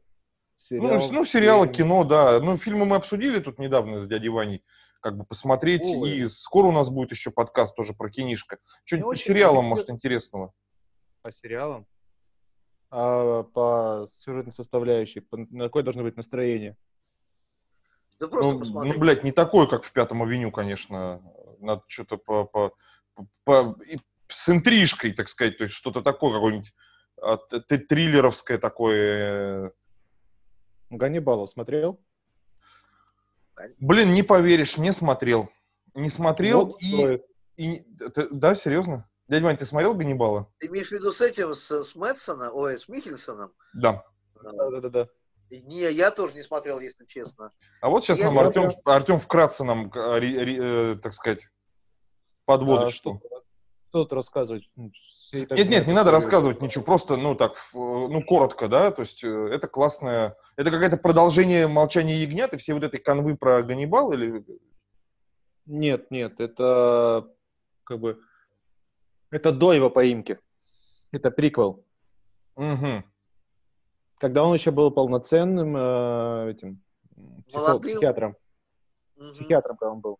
[0.57, 1.11] сериалов.
[1.13, 1.77] ну, сериалы, фильмов.
[1.77, 2.41] кино, да.
[2.41, 4.65] Ну, фильмы мы обсудили тут недавно с дядей Ваней.
[5.01, 5.83] Как бы посмотреть.
[5.87, 6.11] Ой.
[6.11, 8.59] И скоро у нас будет еще подкаст тоже про кинишко.
[8.85, 10.53] Что-нибудь по сериалам, может, интересного.
[11.23, 11.87] По сериалам?
[12.91, 15.21] А по сюжетной составляющей?
[15.21, 16.77] По- на какое должно быть настроение?
[18.19, 18.93] Да просто Ну, посмотри.
[18.93, 21.23] ну, блядь, не такой, как в Пятом авеню, конечно.
[21.61, 22.75] Надо что-то по, по,
[23.15, 23.97] по- по- и
[24.29, 25.59] с интрижкой, так сказать.
[25.59, 26.73] То есть что-то такое, какое-нибудь
[27.21, 29.67] а, триллеровское такое.
[29.67, 29.71] э.
[30.91, 32.01] Ганнибала смотрел?
[33.79, 35.51] Блин, не поверишь, не смотрел.
[35.95, 36.95] Не смотрел Вот и...
[36.97, 37.25] стоит.
[37.57, 37.85] и
[38.31, 39.09] да, серьезно?
[39.31, 40.49] Дядя Вань, ты смотрел Ганнибала?
[40.59, 43.53] Ты имеешь в виду с этим, с, с Мэтсоном, ой, с Михельсоном?
[43.73, 44.05] Да.
[44.43, 45.07] Да-да-да.
[45.51, 47.53] Не, я тоже не смотрел, если честно.
[47.81, 51.15] А вот сейчас Я нам не Артем, Артем вкратце нам, э, ре- ре- э, так
[51.15, 51.49] сказать,
[52.45, 53.21] подводит, А что.
[53.21, 53.43] что,
[53.93, 54.69] тут рассказывать?
[54.75, 54.91] Ну,
[55.33, 59.29] Нет, нет, не надо рассказывать ничего, просто, ну, так, ну, коротко, да, то есть э,
[59.29, 64.45] это классное, это какое-то продолжение «Молчания ягнят» и все вот этой канвы про Ганнибал или...
[65.67, 67.29] Нет, нет, это
[67.85, 68.21] как бы
[69.31, 70.39] это до его поимки.
[71.13, 71.85] Это приквел.
[72.57, 73.05] Мгм.
[74.19, 76.83] Когда он еще был полноценным э, этим
[77.47, 78.37] психо- психиатром.
[79.17, 79.33] Мгм.
[79.33, 80.19] Психиатром, когда он был.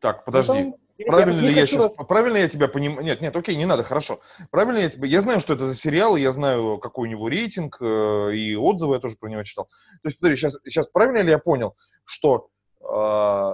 [0.00, 0.52] Так, подожди.
[0.52, 3.04] Ну, там- я- Правильно не ли я сейчас, рас- правильно я тебя понимаю?
[3.04, 4.20] Нет, нет, окей, не надо, хорошо.
[4.50, 7.28] Правильно я тебя, я знаю, что это за сериал, и я знаю, какой у него
[7.28, 9.66] рейтинг, э, и отзывы я тоже про него читал.
[10.02, 12.48] То есть, подожди, сейчас, сейчас правильно ли я понял, что
[12.80, 13.52] э,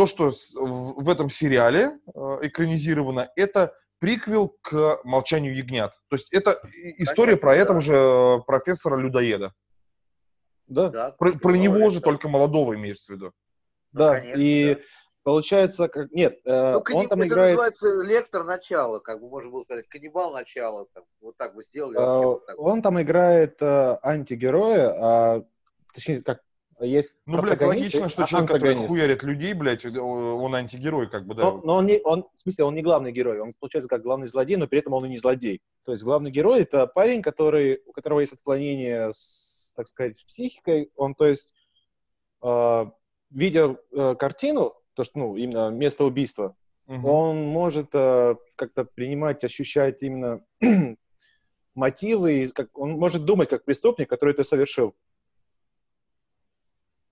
[0.00, 5.92] то, что в, этом сериале э, экранизировано, это приквел к «Молчанию ягнят».
[6.08, 6.58] То есть это
[6.96, 7.56] история Конечно, про да.
[7.56, 9.52] этого же э, профессора-людоеда.
[10.68, 13.32] Да, Да, Про, про ну, него это- же, только молодого имеешь в виду.
[13.92, 14.20] да.
[14.20, 14.80] конечно, и да.
[15.22, 17.58] получается, как нет, э, Ну, он каннибал- там это играет.
[17.58, 21.98] называется лектор начала, как бы можно было сказать, каннибал начала, там, вот так бы сделали.
[21.98, 22.72] э, вот так вот.
[22.72, 25.44] он там играет э, антигероя, а
[25.92, 26.40] точнее, как
[26.84, 31.34] есть Ну, блядь, логично, что человек, который хуярит людей, блядь, э, он антигерой, как бы,
[31.34, 31.42] да.
[31.42, 34.26] Но, но он не, он, в смысле, он не главный герой, он получается как главный
[34.26, 35.60] злодей, но при этом он и не злодей.
[35.84, 40.90] То есть главный герой это парень, который, у которого есть отклонение с, так сказать, психикой.
[40.96, 41.54] Он, то есть,
[42.42, 42.84] э,
[43.30, 46.56] видя э, картину, то что, ну, именно место убийства,
[46.90, 47.04] Мгм.
[47.04, 50.44] он может э, как-то принимать, ощущать именно
[51.76, 54.96] мотивы, как, он может думать как преступник, который это совершил.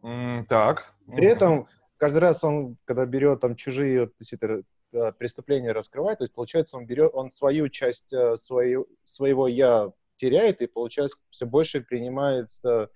[0.03, 0.95] Так.
[1.07, 6.77] При этом каждый раз он, когда берет там чужие э, преступления раскрывает, то есть получается
[6.77, 12.89] он берет, он свою часть э, свою, своего я теряет и получается все больше принимается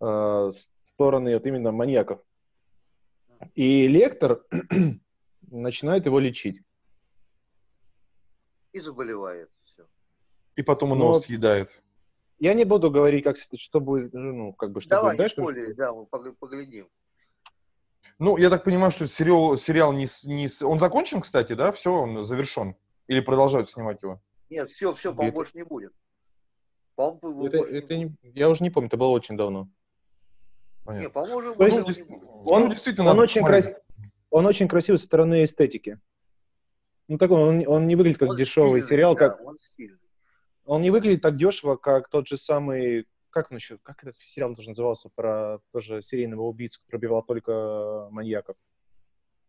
[0.00, 2.20] э, стороны вот именно маньяков.
[3.54, 4.44] И лектор
[5.50, 6.60] начинает его лечить.
[8.72, 9.50] И заболевает.
[9.64, 9.86] Все.
[10.56, 11.82] И потом он Но- его съедает.
[12.38, 15.34] Я не буду говорить, как что будет, ну, как бы, что Давай, будет не дальше.
[15.36, 16.88] спойлери, да, мы поглядим.
[18.20, 20.48] Ну, я так понимаю, что сериал, сериал не, не...
[20.64, 21.72] Он закончен, кстати, да?
[21.72, 22.76] Все, он завершен?
[23.06, 24.20] Или продолжают снимать его?
[24.50, 25.92] Нет, все, все, по-моему, больше не будет.
[26.94, 28.22] По-моему, Это- больше не это будет.
[28.22, 29.68] не- я уже не помню, это было очень давно.
[30.84, 31.04] Понятно.
[31.06, 32.28] Не, по-моему, То есть Ну, не будет.
[32.46, 33.72] Он- ну, действительно, Он надо очень, крас...
[34.30, 35.98] он очень красивый со стороны эстетики.
[37.08, 39.98] Ну, такой, он, он не выглядит как Он дешевый стильный, сериал, да, как он стильный.
[40.68, 44.54] Он не выглядит так дешево, как тот же самый, как он еще, как этот сериал
[44.54, 48.56] тоже назывался про тоже серийного убийцу, который убивал только маньяков.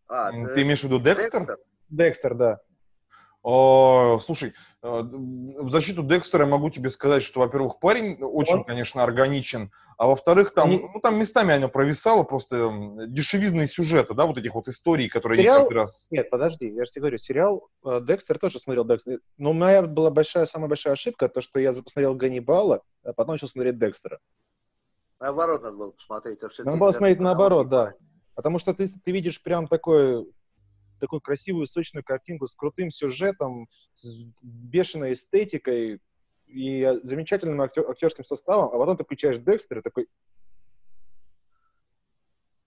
[0.07, 1.57] А, Ты имеешь в виду Декстер?
[1.89, 2.61] Декстер, да.
[3.41, 8.63] О, слушай, э, в защиту Декстера я могу тебе сказать, что, во-первых, парень очень, Он-
[8.65, 14.37] конечно, органичен, а во-вторых, там, ну, там местами оно провисало, просто дешевизные сюжеты, да, вот
[14.37, 16.07] этих вот историй, которые не Сериал- каждый раз...
[16.11, 19.19] Нет, подожди, я же тебе говорю, сериал э, Декстер тоже смотрел Декстер.
[19.37, 23.47] Но моя была большая, самая большая ошибка, то, что я посмотрел Ганнибала, а потом начал
[23.47, 24.19] смотреть Декстера.
[25.21, 26.41] Наоборот, надо было посмотреть.
[26.41, 27.83] Надо было смотреть наоборот, не да.
[27.83, 28.05] правильно.
[28.35, 30.25] Потому что ты, ты видишь прям такой,
[30.99, 36.01] такую красивую, сочную картинку с крутым сюжетом, с бешеной эстетикой
[36.47, 40.07] и замечательным актер- актерским составом, а потом ты включаешь Декстера и такой...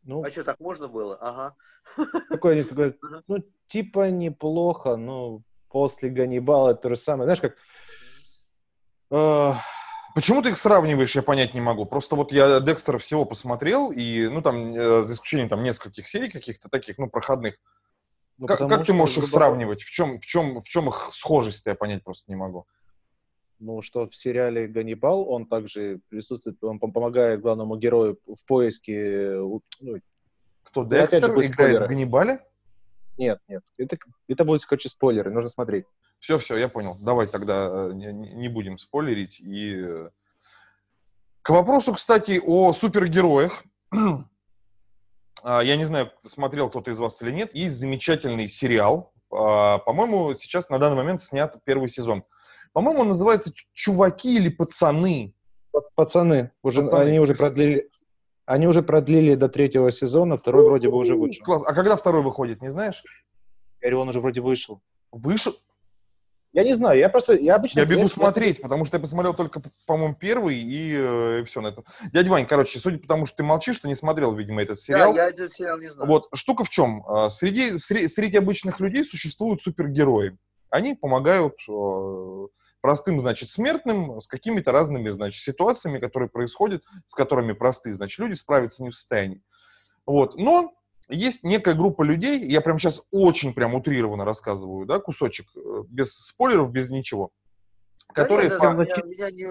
[0.05, 1.17] Ну, А что, так можно было?
[1.17, 1.57] Ага.
[2.29, 7.27] такой, такой, ну, типа неплохо, но после Ганнибала то же самое.
[7.27, 7.57] Знаешь, как...
[9.11, 9.55] э,
[10.15, 11.87] Почему ты их сравниваешь, я понять не могу.
[11.87, 16.31] Просто вот я Декстера всего посмотрел, и, ну, там, э, за исключением там нескольких серий
[16.31, 17.57] каких-то таких, ну, проходных.
[18.43, 19.83] Ну, как как ты можешь их говоря, сравнивать?
[19.83, 22.67] В чем, в чем, в чем их схожесть, я понять просто не могу.
[23.61, 29.31] Ну, что в сериале «Ганнибал» он также присутствует, он пом- помогает главному герою в поиске...
[29.37, 29.63] ну,
[30.65, 31.85] Кто, Да, опять же, Декстер играет спойлеры.
[31.85, 32.47] в Ганнибале?
[33.17, 35.85] нет, нет, это, это будут, короче, спойлеры, нужно смотреть.
[36.19, 36.97] Все, все, я понял.
[37.01, 39.41] Давай тогда э, не, не будем спойлерить.
[39.41, 40.11] И э,
[41.43, 43.63] к вопросу, кстати, о супергероях.
[45.43, 47.55] А, Я не знаю, смотрел кто-то из вас или нет.
[47.55, 49.13] Есть замечательный сериал.
[49.33, 52.25] А, По-моему, сейчас на данный момент снят первый сезон.
[52.73, 55.35] По-моему, он называется «Ч- «Чуваки» или «Пацаны».
[55.95, 57.03] Пацаны, уже, Пацаны.
[57.11, 57.89] они уже продлили...
[58.45, 61.45] Они уже продлили до третьего сезона, второй вроде бы уже вышел.
[61.45, 61.63] Класс.
[61.67, 63.03] А когда второй выходит, не знаешь?
[63.81, 64.81] Я говорю, он уже вроде вышел.
[65.13, 65.55] Вышел?
[66.53, 67.81] Я не знаю, я просто, я обычно...
[67.81, 71.85] Я бегу я- смотреть, потому что я посмотрел только, по-моему, первый, и, все на этом.
[72.13, 75.15] Дядя Вань, короче, судя по тому, что ты молчишь, ты не смотрел, видимо, этот сериал.
[75.15, 76.11] Да, я этот сериал не знаю.
[76.11, 77.05] Вот, штука в чем?
[77.09, 80.37] А, Среди, сре- среди обычных людей существуют супергерои.
[80.69, 82.47] Они помогают э,
[82.83, 88.35] простым, значит, смертным с какими-то разными, значит, ситуациями, которые происходят, с которыми простые, значит, люди
[88.35, 89.43] справиться не в состоянии.
[90.05, 90.73] Вот, но
[91.13, 96.15] есть некая группа людей, я прямо сейчас очень прям утрированно рассказываю, да, кусочек, э, без
[96.15, 97.31] спойлеров, без ничего,
[98.15, 98.85] Да которые по- да,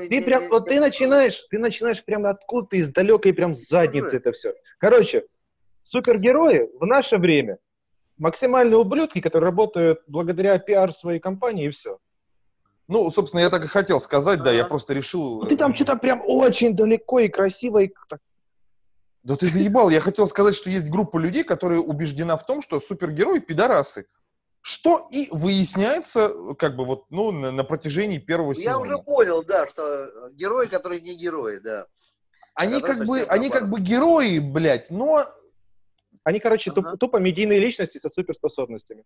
[0.09, 4.31] Ты прям, вот ты начинаешь, ты начинаешь прям откуда-то из далекой прям с задницы это
[4.31, 4.53] все.
[4.77, 5.25] Короче,
[5.83, 7.57] супергерои в наше время
[8.17, 11.97] максимальные ублюдки, которые работают благодаря пиар своей компании и все.
[12.87, 15.41] Ну, собственно, я так и хотел сказать, да, я просто решил...
[15.41, 18.19] Ну, ты там э, что-то прям очень далеко и красиво, и так
[19.23, 19.89] Да ты заебал.
[19.89, 24.07] Я хотел сказать, что есть группа людей, которые убеждена в том, что супергерои пидорасы.
[24.63, 28.79] Что и выясняется, как бы вот, ну, на, на протяжении первого Я сезона.
[28.79, 31.87] уже понял, да, что герои, которые не герои, да.
[32.53, 35.25] Они как бы, они как бы герои, блядь, но,
[36.23, 36.97] Они, короче, туп- Ага.
[36.97, 39.03] тупо медийные личности со суперспособностями.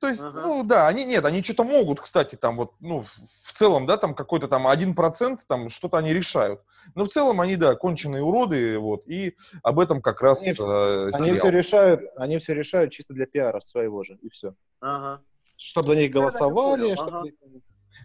[0.00, 0.40] то есть, Ага.
[0.40, 4.14] ну, да, они, нет, они что-то могут, кстати, там вот, ну, в, целом, да, там
[4.14, 6.62] какой-то там один процент, там что-то они решают.
[6.94, 11.04] Но в целом они, да, конченые уроды, вот, и об этом как раз Они э,
[11.04, 11.36] Они сериал.
[11.36, 14.54] все решают, они все решают чисто для пиара своего же, и все.
[14.80, 15.22] Ага.
[15.56, 17.18] Чтобы за них голосовали, понял, чтобы...
[17.18, 17.30] ага.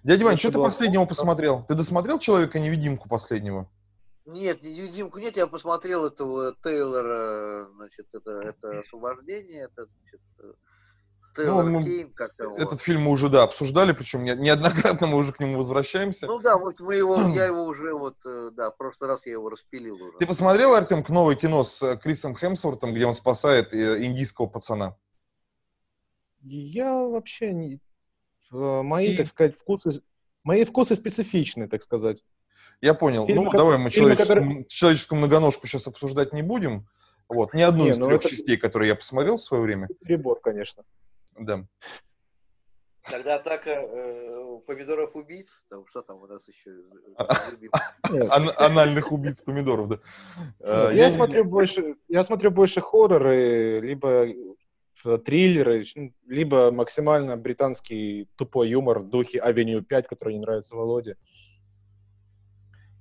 [0.03, 1.65] Дядя Вань, что ты последнего посмотрел?
[1.67, 3.69] Ты досмотрел «Человека-невидимку» последнего?
[4.25, 10.53] Нет, не Димку нет, я посмотрел этого Тейлора, значит, это, это освобождение, это, значит, э,
[11.35, 12.55] Тейлор мы- Кейн, как его.
[12.55, 16.27] Этот фильм мы уже, да, обсуждали, причем не- неоднократно мы уже к нему возвращаемся.
[16.27, 19.33] Ну да, вот мы его, я его уже вот, э, да, в прошлый раз я
[19.33, 20.17] его распилил уже.
[20.19, 24.95] Ты посмотрел, Артем, к новое кино с э, Крисом Хемсвортом, где он спасает индийского пацана?
[26.43, 27.79] Я вообще не...
[28.51, 30.01] Мои, И- так сказать, вкусы...
[30.43, 32.23] Мои вкусы специфичны, так сказать.
[32.81, 33.25] Я понял.
[33.25, 36.87] Фильмы, ну, ко- давай мы фильмы, человеческую, которые- человеческую многоножку сейчас обсуждать не будем.
[37.29, 39.87] Вот, ни одну Не, из ну трех это- частей, которые я посмотрел в свое время.
[40.01, 40.83] Перебор, конечно.
[41.37, 41.65] Да.
[43.09, 46.71] Тогда атака э, помидоров убийц, там что там у нас еще?
[47.17, 47.71] А, любимый?
[48.11, 49.99] Нет, Ан- анальных убийц помидоров, да.
[50.61, 54.25] Э, я, смотрю больше, я смотрю больше хорроры, либо
[55.05, 60.75] э, триллеры, м, либо максимально британский тупой юмор в духе Авеню 5, который не нравится
[60.75, 61.17] Володе.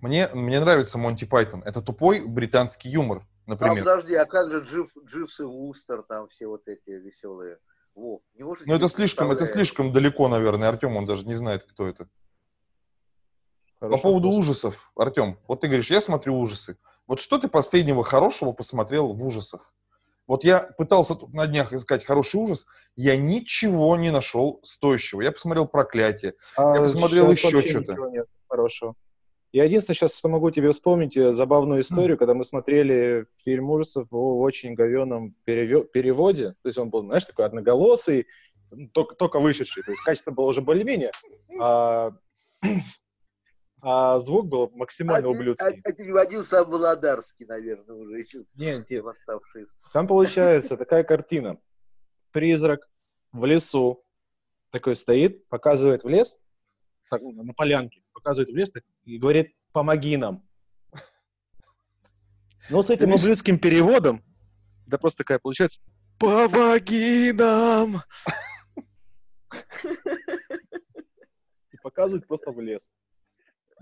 [0.02, 1.62] Мне, мне нравится Монти Пайтон.
[1.62, 3.78] Это тупой британский юмор, А, например.
[3.84, 7.58] подожди, а как же Джив, Дживс и Вустер, там все вот эти веселые?
[7.94, 10.68] Во, Ну, это слишком, это слишком далеко, наверное.
[10.68, 12.08] Артем, он даже не знает, кто это.
[13.78, 14.44] По Хороший поводу вопрос.
[14.46, 16.78] ужасов, Артем, вот ты говоришь, я смотрю ужасы.
[17.06, 19.72] Вот что ты последнего хорошего посмотрел в ужасах?
[20.26, 25.20] Вот я пытался тут на днях искать хороший ужас, я ничего не нашел стоящего.
[25.20, 26.34] Я посмотрел «Проклятие».
[26.56, 27.92] А Я посмотрел еще вообще что-то.
[27.92, 28.94] ничего нет хорошего.
[29.52, 34.10] Я единственное сейчас, что могу тебе вспомнить, э, забавную историю, когда мы смотрели фильм ужасов
[34.10, 36.52] в очень говеном переводе.
[36.62, 38.26] То есть он был, знаешь, такой одноголосый,
[38.92, 39.82] только, только вышедший.
[39.82, 41.10] То есть качество было уже более-менее,
[41.60, 42.12] а,
[43.82, 45.66] а звук был максимально А, ублюдский.
[45.66, 49.02] а- а переводил сам Володарский, наверное, уже еще Нет, нет.
[49.04, 49.66] восставший.
[49.92, 51.58] Там получается такая картина.
[52.30, 52.88] Призрак
[53.32, 54.02] в лесу
[54.70, 56.38] такой стоит, показывает в лес,
[57.12, 58.72] так, ну, на полянке, показывает в лес
[59.04, 60.48] и говорит, помоги нам.
[62.70, 64.24] Но с этим ублюдским переводом,
[64.86, 65.82] да просто такая получается,
[66.18, 68.02] помоги нам!
[71.70, 72.90] И показывает просто в лес.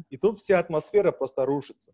[0.09, 1.93] И тут вся атмосфера просто рушится.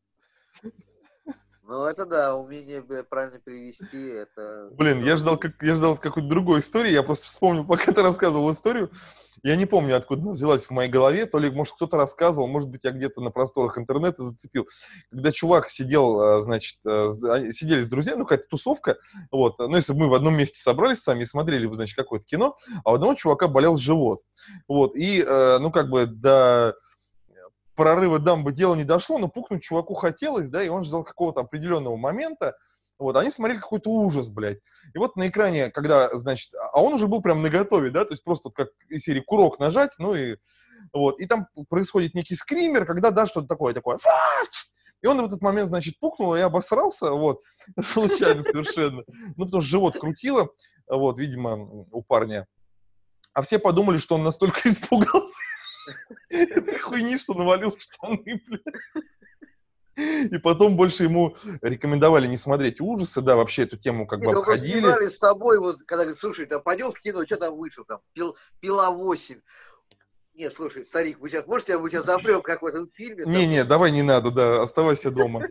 [1.68, 4.68] Ну, это да, умение правильно перевести, это...
[4.72, 6.92] Блин, я ждал, как, я ждал какой-то другой истории.
[6.92, 8.92] Я просто вспомнил, пока ты рассказывал историю.
[9.42, 11.26] Я не помню, откуда она взялась в моей голове.
[11.26, 14.68] То ли, может, кто-то рассказывал, может быть, я где-то на просторах интернета зацепил.
[15.10, 18.98] Когда чувак сидел, э, значит, они сидели с друзьями, ну, какая-то тусовка.
[19.32, 19.58] Вот.
[19.58, 22.56] Ну, если бы мы в одном месте собрались сами и смотрели бы, значит, какое-то кино,
[22.84, 24.20] а у одного чувака болел живот.
[24.68, 24.94] Вот.
[24.94, 26.76] И, э, ну, как бы до
[27.76, 31.96] прорыва дамбы дело не дошло, но пукнуть чуваку хотелось, да, и он ждал какого-то определенного
[31.96, 32.56] момента.
[32.98, 34.58] Вот, они смотрели какой-то ужас, блядь.
[34.94, 38.24] И вот на экране, когда, значит, а он уже был прям наготове, да, то есть
[38.24, 40.36] просто как из серии курок нажать, ну и
[40.92, 43.98] вот, и там происходит некий скример, когда, да, что-то такое, такое,
[45.02, 47.42] и он в этот момент, значит, пукнул и обосрался, вот,
[47.80, 49.02] случайно совершенно,
[49.36, 50.48] ну, потому что живот крутило,
[50.88, 52.46] вот, видимо, у парня,
[53.34, 55.34] а все подумали, что он настолько испугался
[56.28, 59.04] этой хуйни, что навалил в штаны, блядь.
[59.96, 64.34] И потом больше ему рекомендовали не смотреть ужасы, да, вообще эту тему как бы Нет,
[64.34, 65.08] просто обходили.
[65.08, 68.36] с собой, вот, когда говорят, слушай, там пойдем в кино, что там вышел, там, пил,
[68.60, 69.40] пила 8.
[70.36, 73.24] Нет, слушай, старик, вы сейчас, можете, мы сейчас запрем как в этом фильме?
[73.24, 75.48] там, Не-не, давай не надо, да, оставайся дома.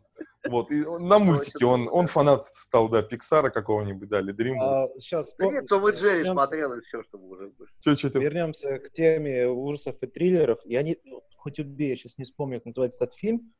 [0.48, 5.00] Вот, и на мультике он, он фанат стал, да, Пиксара какого-нибудь, да, или А, DreamWorks.
[5.00, 7.52] сейчас Да нет, Том и Джерри вернемся- смотрел, и все, что уже
[7.96, 8.20] чё ты?
[8.20, 10.60] Вернемся к теме ужасов и триллеров.
[10.66, 10.98] Я не,
[11.36, 13.52] хоть убей, я сейчас не вспомню, как называется этот фильм.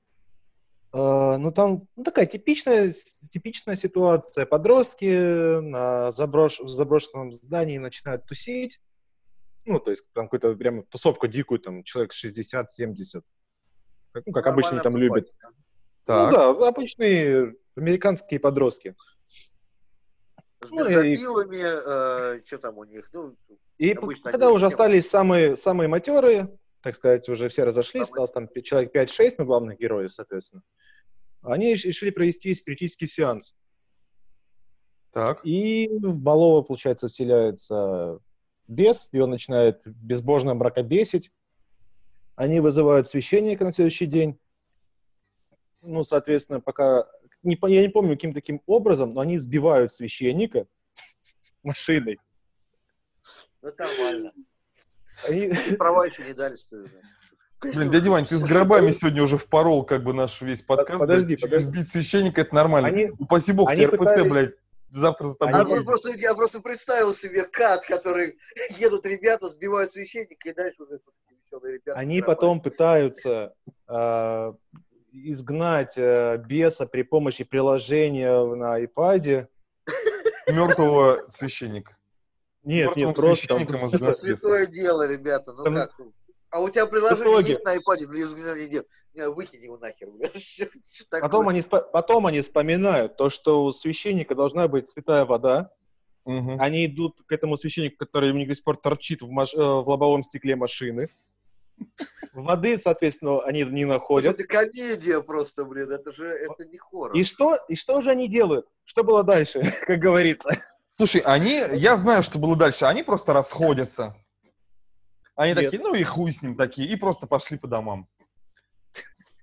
[0.94, 2.94] А, ну, там ну, такая типичная,
[3.32, 4.46] типичная ситуация.
[4.46, 8.80] Подростки на заброш- в заброшенном здании начинают тусить.
[9.66, 13.24] Ну, то есть там какую-то прям тусовку дикую, там, человек 60-70.
[14.12, 15.28] Как, ну, как обычно там любят.
[15.30, 15.62] обстановка.
[16.06, 18.96] Так, Ну да, обычные американские подростки.
[20.64, 23.36] С Ну, и- бензопилами, что там у них, ну,
[23.78, 23.94] И
[24.24, 29.40] когда уже остались самые, самые матерые, так сказать, уже все разошлись, осталось там человек 5-6,
[29.40, 30.62] ну, главных героев, соответственно,
[31.42, 33.56] они реш- решили провести спиритический сеанс.
[35.12, 35.40] так.
[35.46, 38.20] И в Балова, получается, вселяется
[38.68, 41.32] бес, и он начинает безбожно мракобесить.
[42.36, 44.38] Они вызывают священника на следующий день.
[45.82, 47.08] Ну, соответственно, пока...
[47.44, 50.66] Не, я не помню, каким таким образом, но они сбивают священника
[51.64, 52.18] машиной.
[53.62, 54.34] ну, нормально.
[55.28, 56.90] Они, Права еще не дали, что ли.
[57.62, 61.00] Блин, дядя Вань, ты с гробами сегодня уже впорол как бы наш весь подкаст.
[61.00, 61.42] подожди, блядь.
[61.42, 61.70] подожди.
[61.70, 62.90] Сбить священника, это нормально.
[62.90, 64.54] Они- Упаси бог, они тебе РПЦ, блядь,
[64.96, 65.86] завтра за тобой А будет.
[65.86, 68.38] просто, я просто представил себе кат, который
[68.78, 71.00] едут ребята, сбивают священника, и дальше уже
[71.64, 71.98] ребята.
[71.98, 72.36] Они дробят.
[72.36, 73.54] потом пытаются
[73.88, 74.54] э,
[75.12, 79.48] изгнать э, беса при помощи приложения на iPad.
[80.48, 81.98] Мертвого священника.
[82.64, 84.14] Нет, нет, просто там беса.
[84.14, 85.92] Святое дело, ребята, ну Там- как?
[86.50, 88.84] А у тебя приложение есть на iPad для изгнания дел?
[89.16, 90.10] Не, выкинь его нахер?
[91.22, 95.72] Потом они, потом они вспоминают то, что у священника должна быть святая вода.
[96.26, 96.60] Мгм.
[96.60, 99.58] Они идут к этому священнику, который у них до сих пор торчит в, маш- э,
[99.58, 101.08] в лобовом стекле машины.
[102.34, 104.34] Воды, соответственно, они не находят.
[104.34, 107.16] Это комедия просто, блин, это же, это не хоррор.
[107.16, 108.68] И что, и что же они делают?
[108.84, 110.50] Что было дальше, как говорится?
[110.98, 114.16] Слушай, они, я знаю, что было дальше, они просто расходятся.
[115.36, 115.66] Они Нет.
[115.66, 118.08] такие, ну и хуй с ним такие, и просто пошли по домам.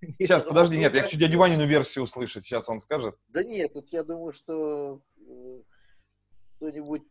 [0.19, 3.15] Сейчас, подожди, нет, я хочу дядю Ванину версию услышать, сейчас он скажет.
[3.29, 5.61] Да нет, тут я думаю, что э,
[6.57, 7.03] что-нибудь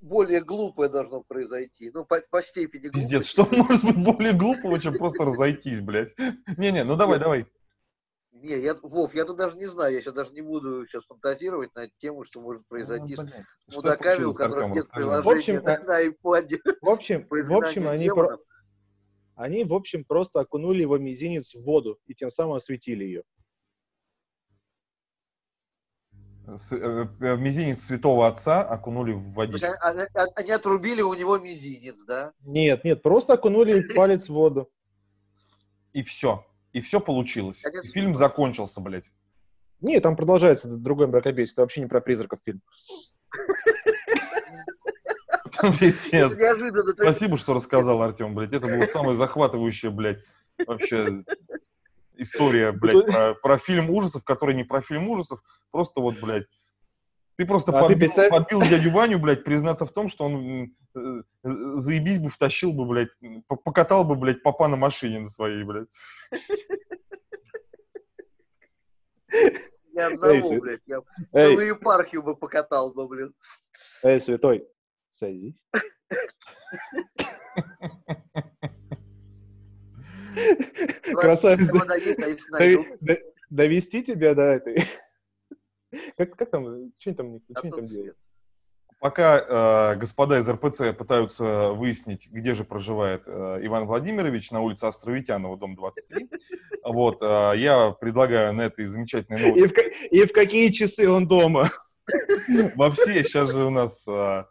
[0.00, 1.90] более глупое должно произойти.
[1.94, 3.56] Ну, по, по степени Пиздец, глупости.
[3.56, 6.14] что может быть более глупого, чем просто разойтись, блядь?
[6.56, 7.46] Не-не, ну давай, давай.
[8.32, 11.74] Не, я, Вов, я тут даже не знаю, я сейчас даже не буду сейчас фантазировать
[11.74, 13.26] на тему, что может произойти Ну,
[13.68, 15.06] с мудаками, у которых нет расскажи.
[15.06, 16.76] В приложения общем, на, на iPad.
[16.80, 18.38] В общем, в общем, они, про-
[19.38, 23.22] они, в общем, просто окунули его мизинец в воду и тем самым осветили ее.
[26.56, 29.68] С- э, э, Мизинец святого отца окунули в водичку.
[30.34, 32.32] они, отрубили у него мизинец, да?
[32.40, 34.68] Нет, нет, просто окунули палец в воду.
[35.92, 36.44] И все.
[36.72, 37.62] И все получилось.
[37.64, 39.10] И фильм закончился, блядь.
[39.80, 41.52] Нет, там продолжается другой мракобесие.
[41.52, 42.60] Это вообще не про призраков фильм.
[45.80, 46.08] Есть
[46.94, 48.52] Спасибо, что рассказал, Артем, блядь.
[48.52, 50.22] Это была самая захватывающая, блядь,
[50.66, 51.24] вообще
[52.16, 55.40] история, блядь, про, про фильм ужасов, который не про фильм ужасов.
[55.70, 56.46] Просто вот, блядь,
[57.36, 60.74] ты просто А ты подбил, представь- подбил дядю Ваню, блядь, признаться в том, что он
[60.96, 63.10] э, э, заебись бы втащил бы, блядь,
[63.46, 65.88] по- покатал бы, блядь, папа на машине на своей, блядь.
[69.92, 70.80] Ни одного, Эй, блядь.
[70.86, 71.00] Я
[71.32, 73.34] целую епархию бы покатал бы, блин.
[74.02, 74.66] эй, святой,
[75.10, 75.62] садись.
[81.12, 81.68] Красавец,
[83.50, 84.82] довести тебя до этой...
[86.16, 88.16] Как, как там, что они там, что там делают?
[89.00, 94.86] Пока э, господа из РПЦ пытаются выяснить, где же проживает э, Иван Владимирович на улице
[94.86, 96.28] Островитянова, дом 23,
[96.84, 101.28] вот, э, я предлагаю на этой замечательной И ноте в, и в какие часы он
[101.28, 101.70] дома?
[102.74, 104.44] во все, сейчас же у нас, э,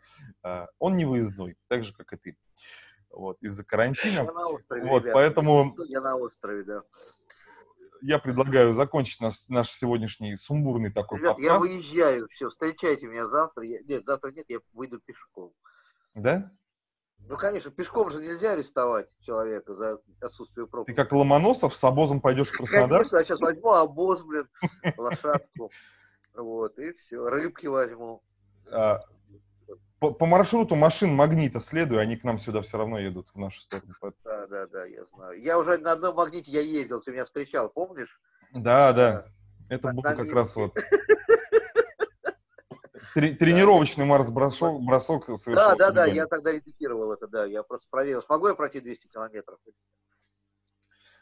[0.80, 2.38] он не выездной, так же, как и ты,
[3.10, 4.24] вот, из-за Я карантина.
[4.24, 5.14] на острове, Вот, ребят.
[5.14, 6.84] поэтому Я на острове, да.
[8.02, 11.72] я предлагаю закончить наш, наш сегодняшний сумбурный такой Ребят, я подкаст.
[11.72, 13.64] выезжаю, все, встречайте меня завтра.
[13.64, 15.54] Я- Нет, завтра нет, я выйду пешком.
[16.14, 16.52] Да?
[17.30, 21.04] Ну, конечно, пешком же нельзя арестовать человека за отсутствие Ты пропуска.
[21.04, 23.00] как Ломоносов с обозом пойдешь в Краснодар?
[23.00, 24.48] Конечно, я сейчас возьму обоз, блин,
[24.96, 25.72] лошадку.
[26.36, 27.28] Вот, и все.
[27.28, 28.22] Рыбки возьму.
[30.00, 33.60] По, по маршруту машин магнита следуй, они к нам сюда все равно едут, в нашу
[33.62, 33.96] сторону.
[34.24, 35.42] Да, да, да, я знаю.
[35.42, 38.20] Я уже на одном магните я ездил, ты меня встречал, помнишь?
[38.52, 39.26] Да, да.
[39.70, 40.78] Это был как раз вот
[43.16, 45.56] Тре- тренировочный Марс-бросок бросок совершил.
[45.56, 47.46] Да, да, да, я тогда репетировал это, да.
[47.46, 49.58] Я просто проверил, смогу я пройти 200 километров.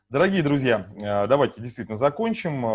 [0.10, 2.66] Дорогие друзья, э, давайте действительно закончим.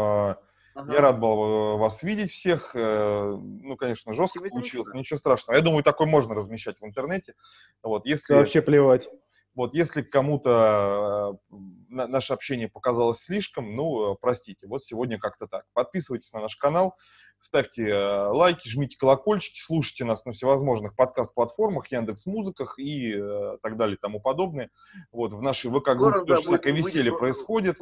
[0.74, 0.92] Ага.
[0.94, 2.74] Я рад был э, вас видеть всех.
[2.74, 4.60] Э, Ну, конечно, жестко Симметрично.
[4.60, 5.56] получилось, но ничего страшного.
[5.56, 7.34] Я думаю, такой можно размещать в интернете.
[7.82, 8.34] Вот, если...
[8.34, 9.08] Вообще плевать.
[9.56, 11.54] Вот, если кому-то э,
[11.88, 15.64] на- наше общение показалось слишком, ну, простите, вот сегодня как-то так.
[15.72, 16.94] Подписывайтесь на наш канал,
[17.40, 23.76] ставьте э, лайки, жмите колокольчики, слушайте нас на всевозможных подкаст-платформах, Яндекс Музыках и э, так
[23.76, 24.70] далее и тому подобное.
[25.10, 27.78] Вот, в нашей ВК-группе будет- всякое веселье про- происходит.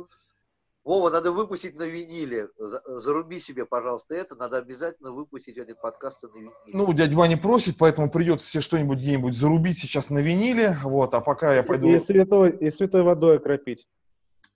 [0.89, 2.49] Вова, надо выпустить на виниле.
[2.57, 4.35] За- Заруби себе, пожалуйста, это.
[4.37, 6.53] Надо обязательно выпустить эти подкасты на виниле.
[6.69, 10.79] Ну, дядя Ваня просит, поэтому придется себе что-нибудь где-нибудь зарубить сейчас на виниле.
[10.83, 11.89] Вот, а пока я пойду...
[11.91, 13.87] И святой, и святой водой окропить.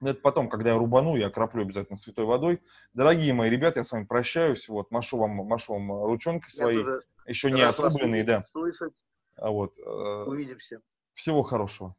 [0.01, 2.63] Но это потом, когда я рубану, я окроплю обязательно святой водой.
[2.95, 4.71] Дорогие мои ребята, я с вами прощаюсь.
[4.71, 6.83] Вот, машу вам, машу вам ручонкой своей.
[6.83, 8.47] тоже Еще не отрубленные, да.
[8.53, 8.95] Слышать.
[9.37, 10.81] А вот, э, Увидимся.
[11.13, 11.95] всего хорошего.